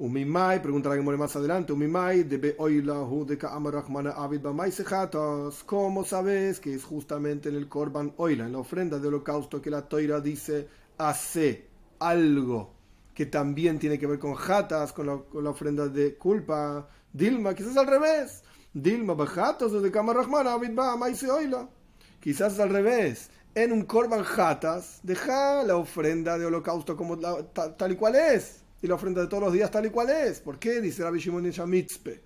[0.00, 4.46] Umimai, pregunta la Gemora más adelante, Umimai, debe oilahu de avid
[5.66, 9.68] ¿Cómo sabes que es justamente en el Korban Oila, en la ofrenda de holocausto, que
[9.68, 12.72] la Toira dice hace algo
[13.12, 16.88] que también tiene que ver con jatas, con la, ofrenda de culpa?
[17.12, 18.42] Dilma, quizás al revés.
[18.72, 20.78] Dilma, bajatos de Kamarachman avid
[21.30, 21.68] oila.
[22.20, 23.28] Quizás al revés.
[23.54, 28.86] En un Korban jatas, deja la ofrenda de holocausto como tal y cual es y
[28.86, 30.40] la ofrenda de todos los días tal y cual es.
[30.40, 30.80] ¿Por qué?
[30.80, 32.20] Dice Rabbi Shimon Mitzpe,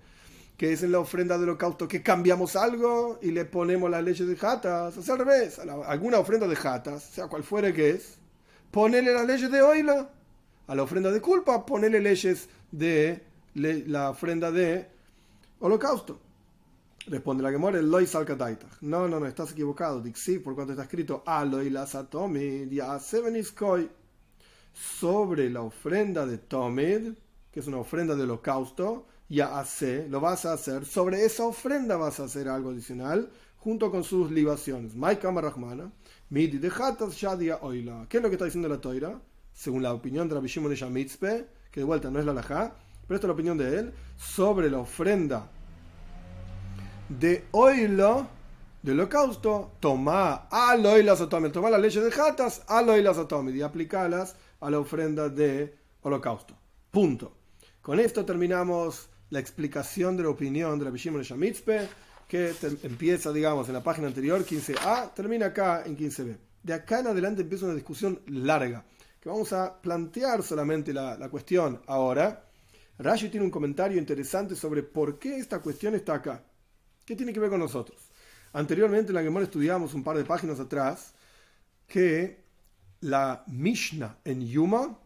[0.57, 4.27] que es en la ofrenda del holocausto que cambiamos algo y le ponemos las leyes
[4.27, 4.97] de jatas.
[4.97, 8.17] O sea, al revés, alguna ofrenda de jatas, sea cual fuere que es,
[8.71, 10.09] ponele las leyes de oila.
[10.67, 13.21] A la ofrenda de culpa, ponele leyes de
[13.53, 14.87] la ofrenda de
[15.59, 16.19] holocausto.
[17.07, 18.17] Responde la que muere, Lois
[18.81, 20.01] No, no, no, estás equivocado.
[20.01, 23.87] Dixi, por cuanto está escrito, Aloy la satomi, dia seveniskoi
[24.75, 27.13] sobre la ofrenda de Tomid,
[27.51, 31.95] que es una ofrenda de holocausto, ya hace, lo vas a hacer, sobre esa ofrenda
[31.97, 34.93] vas a hacer algo adicional, junto con sus libaciones.
[34.93, 35.91] Rahmana,
[36.29, 38.05] Midi de Shadia Oila.
[38.09, 39.19] ¿Qué es lo que está diciendo la Toira?
[39.53, 42.75] Según la opinión de la Bishimon de Shamitzpe, que de vuelta no es la Lajá,
[43.07, 45.49] pero esta es la opinión de él, sobre la ofrenda
[47.07, 48.27] de oilo,
[48.81, 53.61] de holocausto, toma al oilo sotomid, toma las leyes de Jatas al oilo sotomid y
[53.61, 56.57] aplicarlas a la ofrenda de holocausto.
[56.91, 57.35] Punto.
[57.81, 61.87] Con esto terminamos la explicación de la opinión de la Bishimon Shamitzpe,
[62.27, 66.37] que empieza, digamos, en la página anterior, 15a, termina acá en 15b.
[66.63, 68.83] De acá en adelante empieza una discusión larga,
[69.19, 72.47] que vamos a plantear solamente la, la cuestión ahora.
[72.97, 76.43] Rashi tiene un comentario interesante sobre por qué esta cuestión está acá.
[77.05, 78.09] ¿Qué tiene que ver con nosotros?
[78.53, 81.13] Anteriormente en la Gemara estudiamos un par de páginas atrás
[81.87, 82.44] que
[83.05, 84.97] la Mishnah en Yuma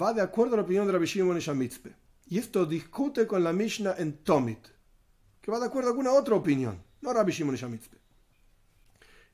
[0.00, 1.94] va de acuerdo a la opinión de Rabbi Shimon Shamitzpe.
[2.26, 4.66] Y esto discute con la Mishnah en Tomit,
[5.40, 7.98] que va de acuerdo a alguna otra opinión, no Rabbi Shimon Shamitzpe.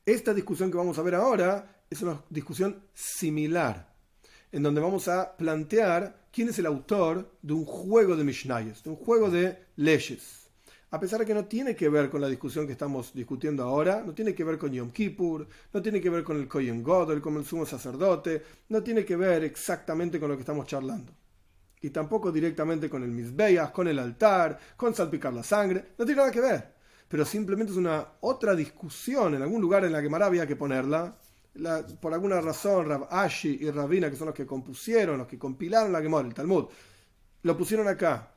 [0.04, 3.94] Esta discusión que vamos a ver ahora es una discusión similar,
[4.52, 8.90] en donde vamos a plantear quién es el autor de un juego de Mishnayos, de
[8.90, 10.47] un juego de leyes
[10.90, 14.03] a pesar de que no tiene que ver con la discusión que estamos discutiendo ahora,
[14.05, 17.20] no tiene que ver con Yom Kippur, no tiene que ver con el Kohen Godel,
[17.20, 21.12] con el sumo sacerdote, no tiene que ver exactamente con lo que estamos charlando.
[21.81, 26.20] Y tampoco directamente con el Misbeach, con el altar, con salpicar la sangre, no tiene
[26.20, 26.74] nada que ver.
[27.07, 31.16] Pero simplemente es una otra discusión en algún lugar en la que había que ponerla.
[32.01, 35.92] por alguna razón, Rab Ashi y Rabina, que son los que compusieron, los que compilaron
[35.92, 36.66] la Gemara, el Talmud,
[37.42, 38.33] lo pusieron acá.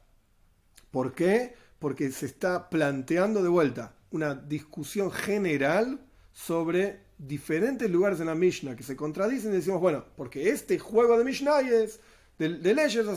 [0.92, 1.56] ¿Por qué?
[1.82, 6.00] Porque se está planteando de vuelta una discusión general
[6.32, 11.18] sobre diferentes lugares en la Mishnah que se contradicen y decimos, bueno, porque este juego
[11.18, 12.00] de Mishnah es
[12.38, 13.08] de, leyes,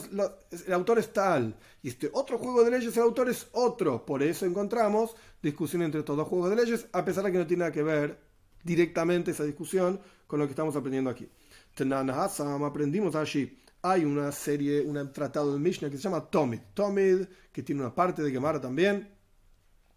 [0.66, 4.04] el autor es tal, y este otro juego de leyes, el autor es otro.
[4.06, 7.46] Por eso encontramos discusión entre estos dos juegos de leyes, a pesar de que no
[7.46, 8.18] tiene nada que ver
[8.62, 11.28] directamente esa discusión con lo que estamos aprendiendo aquí.
[11.74, 16.60] Tenan aprendimos allí hay una serie, un tratado de Mishnah que se llama Tomid.
[16.72, 19.14] Tomid, que tiene una parte de Gemara también,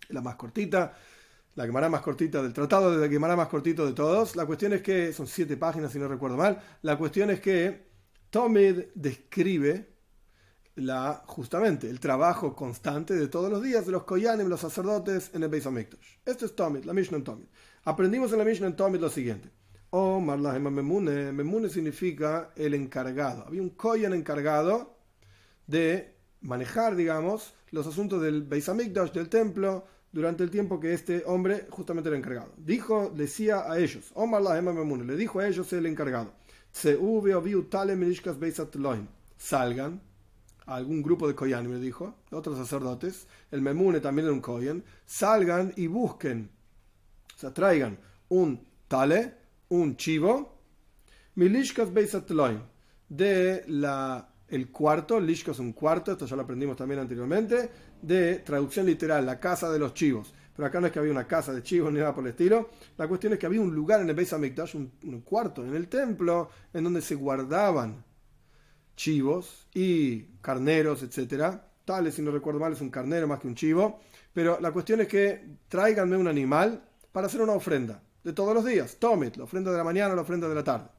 [0.09, 0.93] la más cortita,
[1.55, 4.35] la Gemara más cortita del tratado de la Gemara más cortito de todos.
[4.35, 7.87] La cuestión es que, son siete páginas si no recuerdo mal, la cuestión es que
[8.29, 9.87] Tomid describe
[10.75, 15.43] la, justamente el trabajo constante de todos los días de los Koyanim, los sacerdotes en
[15.43, 16.17] el Beis Hamikdash.
[16.25, 17.47] Esto es Tomid, la Mishnah en Tomid.
[17.85, 19.49] Aprendimos en la Mishnah en Tomid lo siguiente.
[19.89, 21.31] O Marlahema Memune.
[21.31, 23.45] Memune significa el encargado.
[23.47, 24.97] Había un Koyan encargado
[25.65, 31.23] de manejar, digamos, los asuntos del Beis Hamikdash, del templo, durante el tiempo que este
[31.25, 32.53] hombre justamente era encargado.
[32.57, 36.33] Dijo, decía a ellos, O Marlahema Memune, le dijo a ellos el encargado,
[39.37, 40.01] salgan
[40.65, 44.83] a algún grupo de Koyanim, me dijo, otros sacerdotes, el Memune también era un Koyan,
[45.05, 46.49] salgan y busquen,
[47.35, 47.97] o sea, traigan
[48.29, 49.35] un tale,
[49.69, 50.61] un chivo,
[51.35, 52.59] milishkas beisatloim,
[53.09, 57.69] de la el cuarto, lishka es un cuarto, esto ya lo aprendimos también anteriormente,
[58.01, 60.33] de traducción literal, la casa de los chivos.
[60.55, 62.69] Pero acá no es que había una casa de chivos ni nada por el estilo.
[62.97, 65.75] La cuestión es que había un lugar en el Beis Hamikdash, un, un cuarto en
[65.75, 68.03] el templo, en donde se guardaban
[68.95, 71.69] chivos y carneros, etcétera.
[71.85, 73.99] Tales, si no recuerdo mal, es un carnero más que un chivo.
[74.33, 78.65] Pero la cuestión es que tráiganme un animal para hacer una ofrenda de todos los
[78.65, 78.97] días.
[78.97, 80.89] Tomit, la ofrenda de la mañana, la ofrenda de la tarde.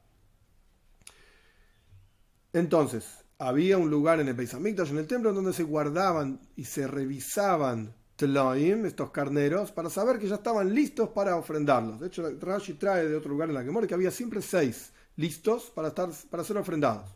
[2.51, 3.05] Entonces,
[3.37, 7.93] había un lugar en el Beis en el templo, donde se guardaban y se revisaban
[8.15, 11.99] tloim, estos carneros, para saber que ya estaban listos para ofrendarlos.
[11.99, 15.69] De hecho, Rashi trae de otro lugar en la Gemora que había siempre seis listos
[15.69, 17.11] para, estar, para ser ofrendados.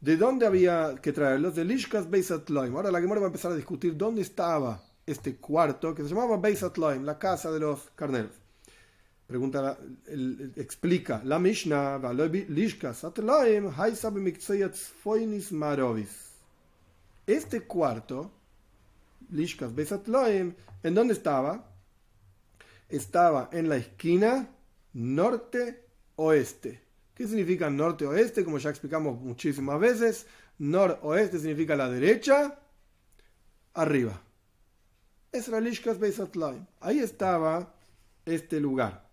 [0.00, 1.54] ¿De dónde había que traerlos?
[1.54, 5.94] De Lishkas Beis Ahora la Gemora va a empezar a discutir dónde estaba este cuarto
[5.94, 6.62] que se llamaba Beis
[7.02, 8.32] la casa de los carneros.
[9.26, 9.78] Pregunta,
[10.56, 12.00] explica la Mishnah,
[17.26, 18.32] este cuarto,
[19.30, 21.64] Lishkas Beis ¿en dónde estaba?
[22.88, 24.48] Estaba en la esquina
[24.94, 26.80] norte-oeste.
[27.14, 28.44] ¿Qué significa norte-oeste?
[28.44, 30.26] Como ya explicamos muchísimas veces,
[30.58, 32.58] noroeste significa la derecha,
[33.74, 34.20] arriba.
[36.80, 37.72] Ahí estaba
[38.24, 39.08] este lugar.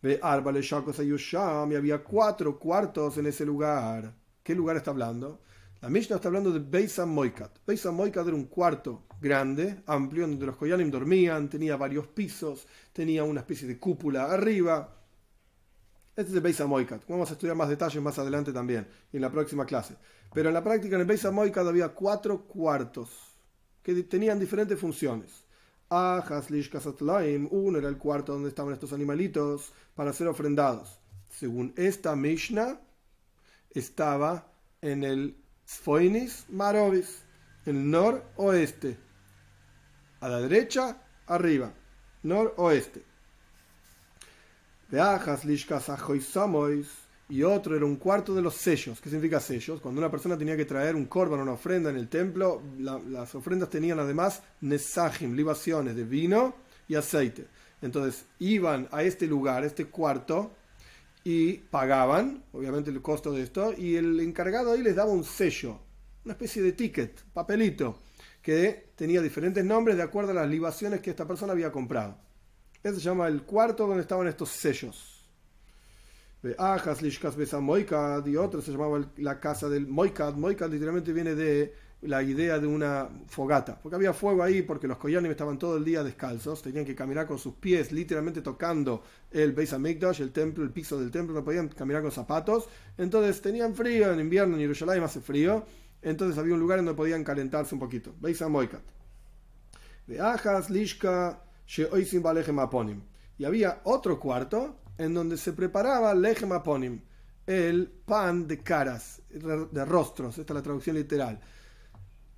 [0.00, 4.14] Ve Arbale y había cuatro cuartos en ese lugar.
[4.44, 5.40] ¿Qué lugar está hablando?
[5.80, 7.58] La Mishnah está hablando de Beisam Moikat.
[7.66, 13.24] Beisam Moikat era un cuarto grande, amplio, donde los Koyanim dormían, tenía varios pisos, tenía
[13.24, 14.96] una especie de cúpula arriba.
[16.14, 17.02] Este es el Beisam Moikat.
[17.08, 19.96] Vamos a estudiar más detalles más adelante también, en la próxima clase.
[20.32, 23.27] Pero en la práctica, en el Beisam Moikat había cuatro cuartos
[23.94, 25.46] que tenían diferentes funciones.
[27.50, 31.00] uno era el cuarto donde estaban estos animalitos para ser ofrendados.
[31.30, 32.78] Según esta Mishnah,
[33.70, 34.46] estaba
[34.82, 35.36] en el
[35.66, 37.22] Sfoinis Marovis,
[37.64, 38.98] el noroeste,
[40.20, 41.72] A la derecha, arriba.
[42.22, 43.02] Noroeste.
[46.26, 47.07] Samois.
[47.30, 49.00] Y otro era un cuarto de los sellos.
[49.00, 49.80] ¿Qué significa sellos?
[49.80, 53.68] Cuando una persona tenía que traer un korban, una ofrenda en el templo, las ofrendas
[53.68, 56.54] tenían además nesajim, libaciones de vino
[56.88, 57.46] y aceite.
[57.82, 60.52] Entonces iban a este lugar, este cuarto,
[61.24, 65.78] y pagaban, obviamente, el costo de esto, y el encargado ahí les daba un sello,
[66.24, 68.00] una especie de ticket, papelito,
[68.40, 72.16] que tenía diferentes nombres de acuerdo a las libaciones que esta persona había comprado.
[72.82, 75.26] Ese se llama el cuarto donde estaban estos sellos.
[76.27, 76.27] Ajas, Lishkas, Besa, Moikad,
[78.26, 80.34] y otro se llamaba la casa del Moikad.
[80.34, 84.98] Moikad literalmente viene de la idea de una fogata, porque había fuego ahí, porque los
[84.98, 89.52] koyanim estaban todo el día descalzos, tenían que caminar con sus pies, literalmente tocando el
[89.52, 93.74] Beis Hamikdash, el templo, el piso del templo, no podían caminar con zapatos, entonces tenían
[93.74, 95.64] frío, en invierno en Jerusalén hace frío,
[96.00, 98.82] entonces había un lugar donde podían calentarse un poquito, Beis Hamoikat.
[100.06, 101.42] De Ajas, Lishka,
[102.58, 103.02] Aponim.
[103.36, 107.00] Y había otro cuarto en donde se preparaba Lechem Aponim,
[107.46, 111.40] el pan de caras, de rostros, esta es la traducción literal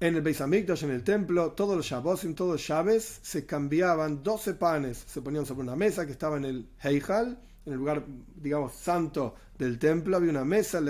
[0.00, 4.22] en el Beis Hamikdash, en el templo, todos los Shabbosim, todos los Shabbos, se cambiaban
[4.22, 8.06] 12 panes, se ponían sobre una mesa que estaba en el Heijal, en el lugar,
[8.34, 10.16] digamos, santo del templo.
[10.16, 10.86] Había una mesa, el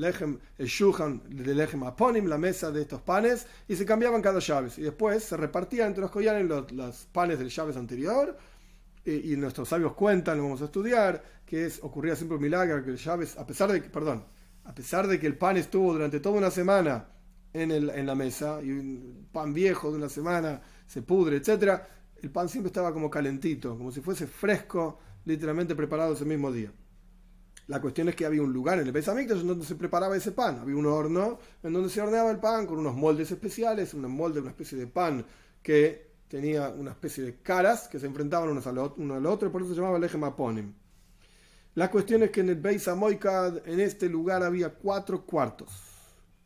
[0.00, 4.78] Lechem, el Shuhan Lechem Aponim, la mesa de estos panes, y se cambiaban cada Shabbos.
[4.78, 8.38] Y después se repartían entre los koyanes los, panes del Shabbos anterior.
[9.06, 12.90] Y, nuestros sabios cuentan, lo vamos a estudiar, que es, ocurría siempre un milagro, que
[12.90, 14.24] el Shabbos, a pesar de que, perdón,
[14.64, 17.06] a pesar de que el pan estuvo durante toda una semana,
[17.62, 21.88] en, el, en la mesa y un pan viejo de una semana se pudre, etcétera,
[22.22, 26.72] el pan siempre estaba como calentito, como si fuese fresco, literalmente preparado ese mismo día.
[27.68, 30.30] La cuestión es que había un lugar en el Beis en donde se preparaba ese
[30.30, 30.60] pan.
[30.60, 34.40] Había un horno en donde se horneaba el pan con unos moldes especiales, un molde,
[34.40, 35.26] una especie de pan
[35.62, 39.62] que tenía una especie de caras que se enfrentaban unos al uno al otro, por
[39.62, 40.72] eso se llamaba el eje Maponim.
[41.74, 45.70] La cuestión es que en el Beis Amoikad, en este lugar, había cuatro cuartos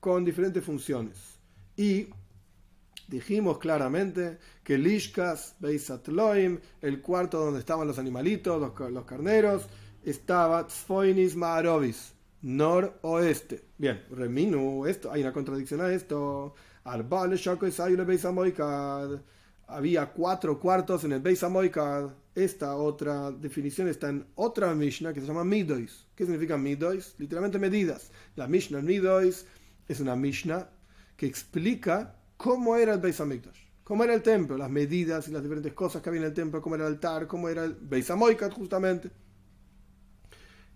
[0.00, 1.38] con diferentes funciones.
[1.76, 2.08] Y
[3.06, 9.66] dijimos claramente que Lishkas, Beisatloim, el cuarto donde estaban los animalitos, los, carneros,
[10.02, 12.12] estaba Tzfoinis Maarovis,
[12.42, 13.66] noroeste.
[13.78, 16.54] Bien, Reminu, esto, hay una contradicción a esto.
[19.70, 21.44] Había cuatro cuartos en el Beis
[22.34, 26.06] Esta otra definición está en otra Mishnah que se llama Midois.
[26.16, 27.14] ¿Qué significa Midois?
[27.18, 28.10] Literalmente medidas.
[28.34, 29.46] La Mishnah Midois
[29.86, 30.68] es una Mishnah
[31.16, 35.42] que explica cómo era el Beis Hamikdash, cómo era el templo, las medidas y las
[35.42, 38.10] diferentes cosas que había en el templo, cómo era el altar, cómo era el Beis
[38.10, 39.10] Hamoikat justamente.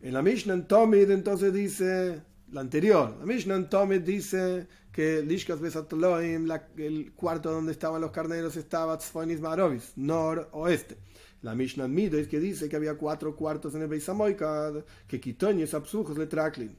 [0.03, 2.23] En la Mishnah en Tomid entonces dice,
[2.55, 8.57] la anterior, la Mishnah en dice que Lishkas Besatoloim, el cuarto donde estaban los carneros,
[8.57, 10.97] estaba Tzfoinis Marovis, noroeste.
[11.43, 14.87] La Mishnah en Mido es que dice que había cuatro cuartos en el Beis Hamoikat,
[15.09, 16.79] que Kitoñes Absujos le Traklin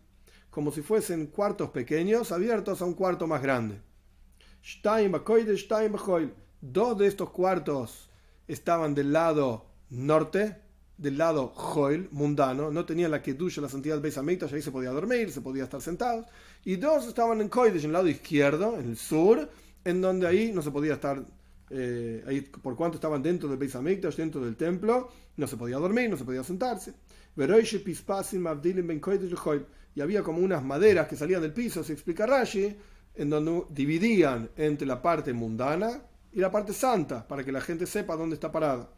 [0.50, 3.82] como si fuesen cuartos pequeños abiertos a un cuarto más grande.
[6.62, 8.10] Dos de estos cuartos
[8.48, 10.62] estaban del lado norte,
[10.98, 14.92] del lado Joel, mundano, no tenían la kedusha, la santidad Beis Hamikdash, ahí se podía
[14.92, 16.26] dormir, se podía estar sentados,
[16.64, 19.50] y dos estaban en Koidesh, en el lado izquierdo, en el sur,
[19.84, 21.24] en donde ahí no se podía estar,
[21.70, 25.78] eh, ahí, por cuanto estaban dentro del Beis Hamikdash, dentro del templo, no se podía
[25.78, 26.94] dormir, no se podía sentarse.
[29.96, 32.76] Y había como unas maderas que salían del piso, se explica Rashi,
[33.16, 37.86] en donde dividían entre la parte mundana y la parte santa, para que la gente
[37.86, 38.90] sepa dónde está parada.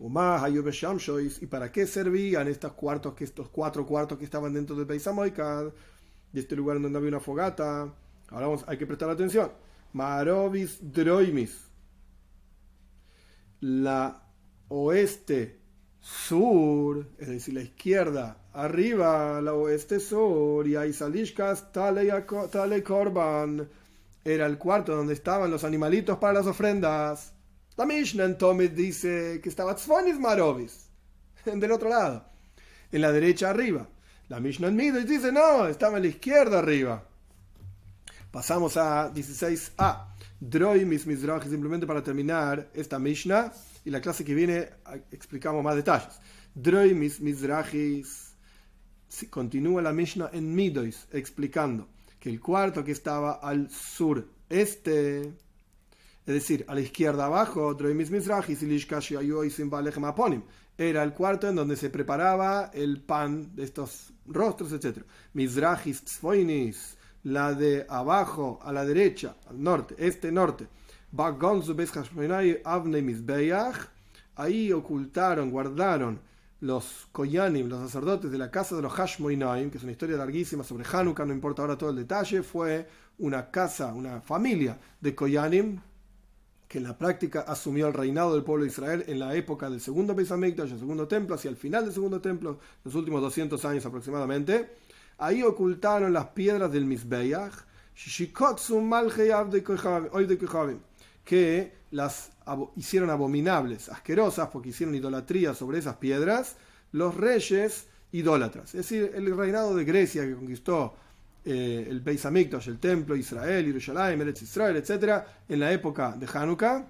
[0.00, 5.04] ¿Y para qué servían estos cuartos, que estos cuatro cuartos que estaban dentro del Beis
[5.04, 7.92] de este lugar donde había una fogata?
[8.28, 9.50] Ahora vamos, hay que prestar atención.
[9.92, 11.66] Marovis Droimis.
[13.60, 14.22] La
[14.68, 15.58] oeste
[16.00, 23.68] sur, es decir, la izquierda, arriba, la oeste sur, y ahí Salishkas Tale Korban,
[24.24, 27.32] era el cuarto donde estaban los animalitos para las ofrendas.
[27.78, 30.88] La Mishnah en dice que estaba Tzvonis Marovis,
[31.44, 32.28] del otro lado,
[32.90, 33.88] en la derecha arriba.
[34.28, 37.06] La Mishnah en Midas dice no, estaba en la izquierda arriba.
[38.32, 40.06] Pasamos a 16a.
[40.40, 43.52] Droi mis simplemente para terminar esta Mishnah
[43.84, 44.70] y la clase que viene
[45.12, 46.20] explicamos más detalles.
[46.56, 48.34] Droi mis mizrachis.
[49.30, 51.86] Continúa la Mishnah en Midois explicando
[52.18, 55.32] que el cuarto que estaba al sur este,
[56.28, 57.74] es decir, a la izquierda abajo,
[60.76, 64.98] era el cuarto en donde se preparaba el pan de estos rostros, etc.
[65.32, 70.68] Mizrachis tzfoinis, la de abajo a la derecha, al norte, este norte,
[74.36, 76.20] Ahí ocultaron, guardaron
[76.60, 80.62] los Koyanim, los sacerdotes de la casa de los Hashmoinaim, que es una historia larguísima
[80.62, 82.86] sobre Hanukkah, no importa ahora todo el detalle, fue
[83.18, 85.80] una casa, una familia de Koyanim,
[86.68, 89.80] que en la práctica asumió el reinado del pueblo de Israel en la época del
[89.80, 93.64] segundo Beis Hamikdash, el segundo templo, hacia el final del segundo templo, los últimos 200
[93.64, 94.70] años aproximadamente.
[95.16, 97.54] Ahí ocultaron las piedras del Mizbeach,
[101.24, 102.30] que las
[102.76, 106.56] hicieron abominables, asquerosas, porque hicieron idolatría sobre esas piedras,
[106.92, 108.74] los reyes idólatras.
[108.74, 110.94] Es decir, el reinado de Grecia que conquistó
[111.44, 116.26] eh, el Beis Hamikdash, el templo, Israel, Jerusalén, Eretz Israel, etc., en la época de
[116.32, 116.86] Hanukkah,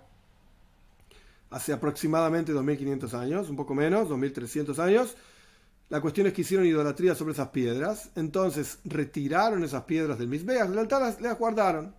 [1.50, 5.16] hace aproximadamente 2500 años, un poco menos, 2300 años.
[5.88, 10.68] La cuestión es que hicieron idolatría sobre esas piedras, entonces retiraron esas piedras del Mizbeach,
[10.68, 11.94] del las guardaron.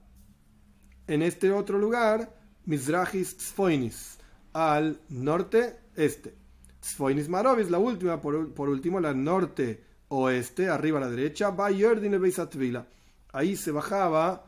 [1.08, 2.36] En este otro lugar,
[2.66, 4.20] Mizrahis Tzfoinis,
[4.54, 6.36] al norte-este.
[6.82, 11.56] Tzfoinis Marovis, la última, por, por último, la norte oeste, arriba a la derecha,
[13.32, 14.46] Ahí se bajaba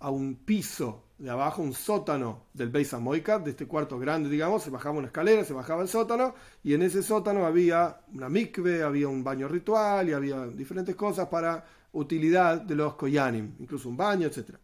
[0.00, 4.62] a un piso de abajo, un sótano del Beis Amoika, de este cuarto grande, digamos,
[4.62, 8.82] se bajaba una escalera, se bajaba el sótano, y en ese sótano había una mikve,
[8.82, 13.96] había un baño ritual y había diferentes cosas para utilidad de los koyanim, incluso un
[13.96, 14.56] baño, etc.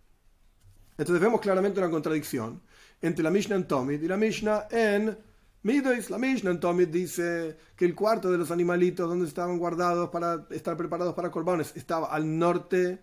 [0.96, 2.60] Entonces vemos claramente una contradicción
[3.02, 5.18] entre la Mishnah en Tomid y la Mishnah en
[5.64, 10.10] Midois, la Mishnah en Tomid dice que el cuarto de los animalitos donde estaban guardados
[10.10, 13.02] para estar preparados para corbanes estaba al norte,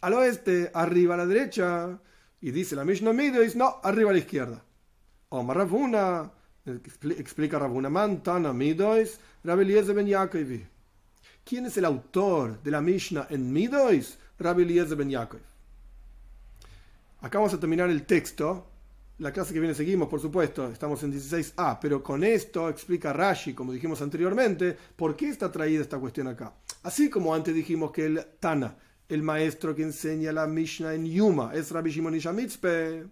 [0.00, 2.00] al oeste, arriba a la derecha.
[2.40, 4.64] Y dice la Mishnah Midois, no, arriba a la izquierda.
[5.28, 6.32] Omar Ravuna,
[6.64, 10.60] explica Ravuna, Mantana Midois, Rabeliezer ben Yaakov.
[11.44, 14.18] ¿Quién es el autor de la Mishnah en Midois?
[14.38, 15.40] Rabeliezer ben Yaakov.
[17.20, 18.71] Acá vamos a terminar el texto
[19.18, 23.54] la clase que viene seguimos, por supuesto, estamos en 16a, pero con esto explica Rashi,
[23.54, 26.54] como dijimos anteriormente, por qué está traída esta cuestión acá.
[26.82, 28.76] Así como antes dijimos que el Tana,
[29.08, 33.04] el maestro que enseña la Mishnah en Yuma, es Rabbi Shimon Ishamitzpe.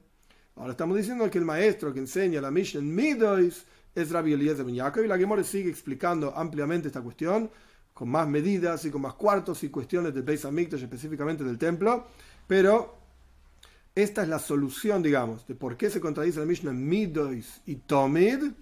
[0.56, 4.64] Ahora estamos diciendo que el maestro que enseña la Mishnah en Midois es Rabbi Eliezer
[4.64, 7.50] Ben Yaakov, y la Gemora sigue explicando ampliamente esta cuestión,
[7.92, 12.06] con más medidas y con más cuartos y cuestiones del Beis Hamikdash, específicamente del templo,
[12.46, 12.99] pero
[13.94, 18.52] esta es la solución, digamos, de por qué se contradice la Mishnah Midois y Tomid.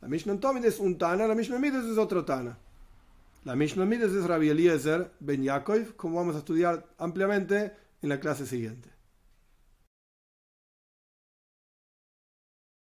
[0.00, 2.58] La Mishnah Tomid es un Tana, la Mishnah Midois es otro Tana.
[3.44, 7.72] La Mishnah Midois es Rabbi Eliezer Ben Yaakov, como vamos a estudiar ampliamente
[8.02, 8.88] en la clase siguiente.